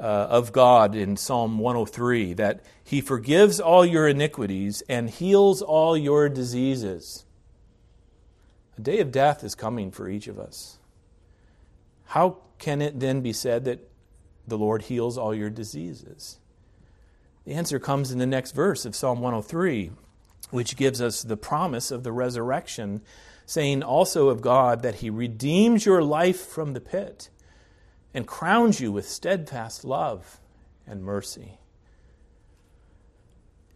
uh, 0.00 0.02
of 0.02 0.50
God 0.50 0.94
in 0.94 1.18
Psalm 1.18 1.58
103 1.58 2.32
that 2.32 2.64
He 2.82 3.02
forgives 3.02 3.60
all 3.60 3.84
your 3.84 4.08
iniquities 4.08 4.82
and 4.88 5.10
heals 5.10 5.60
all 5.60 5.94
your 5.94 6.30
diseases? 6.30 7.26
A 8.78 8.80
day 8.80 9.00
of 9.00 9.12
death 9.12 9.44
is 9.44 9.54
coming 9.54 9.90
for 9.90 10.08
each 10.08 10.26
of 10.26 10.38
us. 10.38 10.78
How 12.06 12.38
can 12.58 12.80
it 12.80 12.98
then 12.98 13.20
be 13.20 13.34
said 13.34 13.66
that 13.66 13.90
the 14.48 14.56
Lord 14.56 14.80
heals 14.84 15.18
all 15.18 15.34
your 15.34 15.50
diseases? 15.50 16.38
The 17.44 17.52
answer 17.52 17.78
comes 17.78 18.10
in 18.10 18.18
the 18.18 18.26
next 18.26 18.52
verse 18.52 18.86
of 18.86 18.96
Psalm 18.96 19.20
103, 19.20 19.90
which 20.50 20.76
gives 20.76 21.00
us 21.00 21.22
the 21.22 21.36
promise 21.36 21.90
of 21.90 22.02
the 22.02 22.12
resurrection, 22.12 23.02
saying 23.46 23.82
also 23.82 24.28
of 24.28 24.40
God 24.40 24.82
that 24.82 24.96
He 24.96 25.10
redeems 25.10 25.84
your 25.86 26.02
life 26.02 26.46
from 26.46 26.72
the 26.72 26.80
pit 26.80 27.28
and 28.14 28.26
crowns 28.26 28.80
you 28.80 28.92
with 28.92 29.08
steadfast 29.08 29.84
love 29.84 30.40
and 30.86 31.02
mercy. 31.02 31.58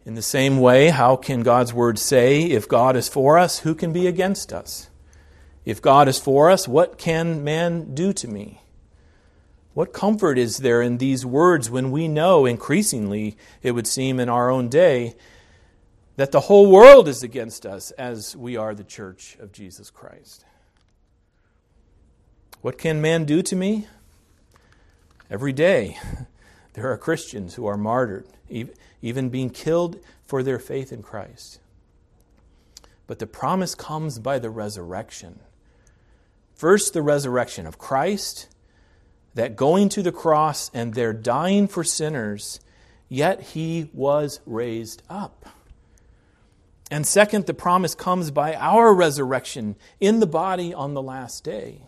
In 0.05 0.15
the 0.15 0.21
same 0.21 0.59
way, 0.59 0.89
how 0.89 1.17
can 1.17 1.43
God's 1.43 1.73
word 1.73 1.99
say, 1.99 2.43
if 2.43 2.67
God 2.67 2.95
is 2.95 3.09
for 3.09 3.37
us, 3.37 3.59
who 3.59 3.75
can 3.75 3.91
be 3.91 4.07
against 4.07 4.53
us? 4.53 4.89
If 5.65 5.81
God 5.81 6.07
is 6.07 6.17
for 6.17 6.49
us, 6.49 6.67
what 6.67 6.97
can 6.97 7.43
man 7.43 7.93
do 7.93 8.13
to 8.13 8.27
me? 8.27 8.61
What 9.73 9.93
comfort 9.93 10.37
is 10.37 10.57
there 10.57 10.81
in 10.81 10.97
these 10.97 11.25
words 11.25 11.69
when 11.69 11.91
we 11.91 12.07
know, 12.07 12.45
increasingly, 12.45 13.37
it 13.61 13.71
would 13.71 13.87
seem 13.87 14.19
in 14.19 14.29
our 14.29 14.49
own 14.49 14.67
day, 14.67 15.15
that 16.19 16.33
the 16.33 16.41
whole 16.41 16.69
world 16.69 17.07
is 17.07 17.23
against 17.23 17.65
us 17.65 17.91
as 17.91 18.35
we 18.35 18.57
are 18.57 18.75
the 18.75 18.83
church 18.83 19.37
of 19.39 19.53
Jesus 19.53 19.89
Christ? 19.89 20.43
What 22.59 22.77
can 22.77 22.99
man 22.99 23.23
do 23.23 23.41
to 23.41 23.55
me? 23.55 23.87
Every 25.29 25.53
day, 25.53 25.97
there 26.73 26.91
are 26.91 26.97
Christians 26.97 27.55
who 27.55 27.67
are 27.67 27.77
martyred, 27.77 28.27
even 29.01 29.29
being 29.29 29.49
killed 29.49 30.03
for 30.25 30.43
their 30.43 30.59
faith 30.59 30.91
in 30.91 31.03
Christ. 31.03 31.61
But 33.07 33.19
the 33.19 33.25
promise 33.25 33.73
comes 33.73 34.19
by 34.19 34.39
the 34.39 34.49
resurrection. 34.49 35.39
First, 36.53 36.91
the 36.91 37.01
resurrection 37.01 37.65
of 37.65 37.77
Christ, 37.77 38.49
that 39.35 39.55
going 39.55 39.87
to 39.87 40.03
the 40.03 40.11
cross 40.11 40.69
and 40.73 40.95
there 40.95 41.13
dying 41.13 41.69
for 41.69 41.85
sinners, 41.85 42.59
yet 43.07 43.41
he 43.41 43.89
was 43.93 44.41
raised 44.45 45.01
up. 45.09 45.45
And 46.91 47.05
second, 47.05 47.45
the 47.45 47.53
promise 47.53 47.93
comes 47.93 48.31
by 48.31 48.55
our 48.55 48.93
resurrection 48.93 49.75
in 49.99 50.19
the 50.19 50.27
body 50.27 50.73
on 50.73 50.93
the 50.93 51.01
last 51.01 51.43
day. 51.43 51.83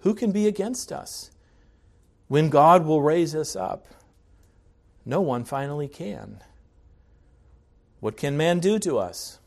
Who 0.00 0.14
can 0.14 0.32
be 0.32 0.46
against 0.46 0.92
us? 0.92 1.30
When 2.28 2.48
God 2.48 2.84
will 2.84 3.02
raise 3.02 3.34
us 3.34 3.54
up, 3.54 3.86
no 5.04 5.20
one 5.20 5.44
finally 5.44 5.86
can. 5.86 6.40
What 8.00 8.16
can 8.16 8.36
man 8.36 8.58
do 8.58 8.78
to 8.80 8.98
us? 8.98 9.38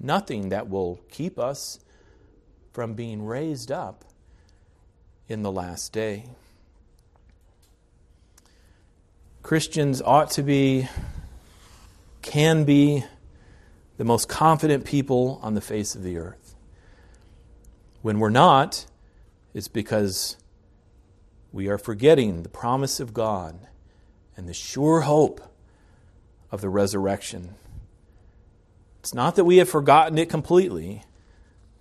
Nothing 0.00 0.48
that 0.48 0.68
will 0.68 1.00
keep 1.10 1.38
us 1.38 1.78
from 2.72 2.94
being 2.94 3.24
raised 3.24 3.70
up 3.70 4.04
in 5.28 5.42
the 5.42 5.52
last 5.52 5.92
day. 5.92 6.24
Christians 9.42 10.02
ought 10.02 10.30
to 10.32 10.42
be, 10.42 10.88
can 12.26 12.64
be, 12.64 13.04
the 13.96 14.04
most 14.04 14.28
confident 14.28 14.84
people 14.84 15.40
on 15.42 15.54
the 15.54 15.60
face 15.60 15.94
of 15.94 16.02
the 16.02 16.18
earth. 16.18 16.54
When 18.02 18.18
we're 18.18 18.28
not, 18.28 18.84
it's 19.54 19.68
because 19.68 20.36
we 21.52 21.68
are 21.68 21.78
forgetting 21.78 22.42
the 22.42 22.48
promise 22.48 23.00
of 23.00 23.14
God 23.14 23.58
and 24.36 24.46
the 24.46 24.52
sure 24.52 25.00
hope 25.02 25.40
of 26.50 26.60
the 26.60 26.68
resurrection. 26.68 27.54
It's 29.00 29.14
not 29.14 29.36
that 29.36 29.44
we 29.44 29.56
have 29.56 29.68
forgotten 29.68 30.18
it 30.18 30.28
completely, 30.28 31.04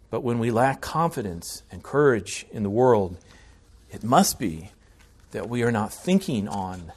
but 0.10 0.24
when 0.24 0.40
we 0.40 0.52
lack 0.52 0.80
confidence 0.80 1.64
and 1.70 1.84
courage 1.84 2.46
in 2.52 2.64
the 2.64 2.70
world, 2.70 3.18
it 3.92 4.04
must 4.04 4.40
be 4.40 4.70
that 5.32 5.50
we 5.50 5.64
are 5.64 5.72
not 5.72 5.92
thinking 5.92 6.48
on 6.48 6.94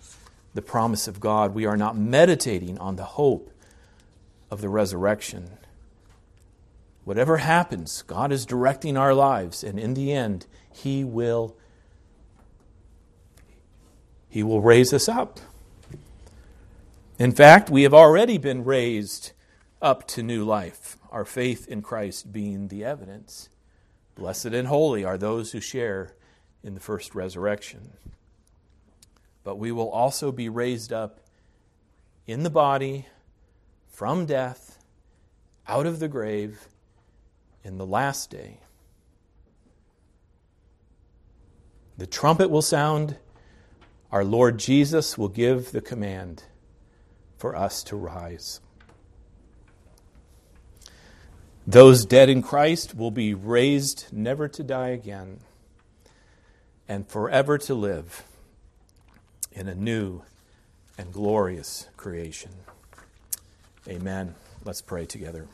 the 0.58 0.62
promise 0.62 1.06
of 1.06 1.20
God. 1.20 1.54
We 1.54 1.66
are 1.66 1.76
not 1.76 1.96
meditating 1.96 2.78
on 2.78 2.96
the 2.96 3.04
hope 3.04 3.52
of 4.50 4.60
the 4.60 4.68
resurrection. 4.68 5.50
Whatever 7.04 7.36
happens, 7.36 8.02
God 8.02 8.32
is 8.32 8.44
directing 8.44 8.96
our 8.96 9.14
lives, 9.14 9.62
and 9.62 9.78
in 9.78 9.94
the 9.94 10.12
end, 10.12 10.46
He 10.72 11.04
will. 11.04 11.56
He 14.28 14.42
will 14.42 14.60
raise 14.60 14.92
us 14.92 15.08
up. 15.08 15.38
In 17.20 17.30
fact, 17.30 17.70
we 17.70 17.84
have 17.84 17.94
already 17.94 18.36
been 18.36 18.64
raised 18.64 19.30
up 19.80 20.08
to 20.08 20.24
new 20.24 20.44
life 20.44 20.96
our 21.12 21.24
faith 21.24 21.68
in 21.68 21.82
Christ 21.82 22.32
being 22.32 22.66
the 22.66 22.84
evidence. 22.84 23.48
Blessed 24.16 24.46
and 24.46 24.66
holy 24.66 25.04
are 25.04 25.16
those 25.16 25.52
who 25.52 25.60
share 25.60 26.16
in 26.64 26.74
the 26.74 26.80
first 26.80 27.14
resurrection. 27.14 27.92
But 29.44 29.58
we 29.58 29.72
will 29.72 29.90
also 29.90 30.32
be 30.32 30.48
raised 30.48 30.92
up 30.92 31.20
in 32.26 32.42
the 32.42 32.50
body 32.50 33.06
from 33.88 34.26
death, 34.26 34.78
out 35.66 35.86
of 35.86 35.98
the 35.98 36.08
grave, 36.08 36.68
in 37.64 37.78
the 37.78 37.86
last 37.86 38.30
day. 38.30 38.60
The 41.96 42.06
trumpet 42.06 42.48
will 42.48 42.62
sound. 42.62 43.16
Our 44.12 44.24
Lord 44.24 44.58
Jesus 44.58 45.18
will 45.18 45.28
give 45.28 45.72
the 45.72 45.80
command 45.80 46.44
for 47.36 47.56
us 47.56 47.82
to 47.84 47.96
rise. 47.96 48.60
Those 51.66 52.06
dead 52.06 52.28
in 52.28 52.40
Christ 52.40 52.94
will 52.94 53.10
be 53.10 53.34
raised 53.34 54.06
never 54.12 54.48
to 54.48 54.62
die 54.62 54.88
again 54.88 55.40
and 56.88 57.06
forever 57.06 57.58
to 57.58 57.74
live 57.74 58.24
in 59.58 59.66
a 59.66 59.74
new 59.74 60.22
and 60.96 61.12
glorious 61.12 61.88
creation. 61.96 62.50
Amen. 63.88 64.36
Let's 64.64 64.80
pray 64.80 65.04
together. 65.04 65.46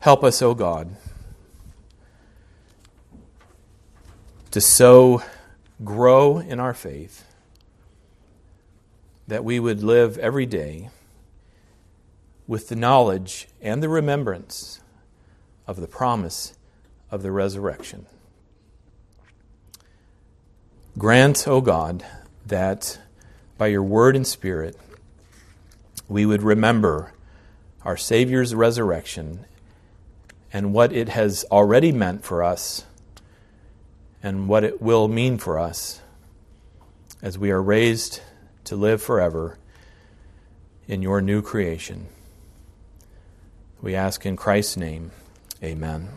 Help 0.00 0.24
us, 0.24 0.42
O 0.42 0.54
God, 0.54 0.96
to 4.50 4.60
so 4.60 5.22
grow 5.84 6.38
in 6.38 6.58
our 6.58 6.74
faith 6.74 7.24
that 9.28 9.44
we 9.44 9.60
would 9.60 9.84
live 9.84 10.18
every 10.18 10.46
day 10.46 10.90
with 12.48 12.68
the 12.68 12.76
knowledge 12.76 13.46
and 13.62 13.80
the 13.80 13.88
remembrance 13.88 14.80
of 15.68 15.80
the 15.80 15.86
promise 15.86 16.54
of 17.08 17.22
the 17.22 17.30
resurrection. 17.30 18.06
Grant, 21.00 21.48
O 21.48 21.62
God, 21.62 22.04
that 22.44 22.98
by 23.56 23.68
your 23.68 23.82
word 23.82 24.14
and 24.14 24.26
spirit 24.26 24.76
we 26.10 26.26
would 26.26 26.42
remember 26.42 27.14
our 27.86 27.96
Savior's 27.96 28.54
resurrection 28.54 29.46
and 30.52 30.74
what 30.74 30.92
it 30.92 31.08
has 31.08 31.46
already 31.50 31.90
meant 31.90 32.22
for 32.22 32.44
us 32.44 32.84
and 34.22 34.46
what 34.46 34.62
it 34.62 34.82
will 34.82 35.08
mean 35.08 35.38
for 35.38 35.58
us 35.58 36.02
as 37.22 37.38
we 37.38 37.50
are 37.50 37.62
raised 37.62 38.20
to 38.64 38.76
live 38.76 39.00
forever 39.00 39.56
in 40.86 41.00
your 41.00 41.22
new 41.22 41.40
creation. 41.40 42.08
We 43.80 43.94
ask 43.94 44.26
in 44.26 44.36
Christ's 44.36 44.76
name, 44.76 45.12
amen. 45.64 46.10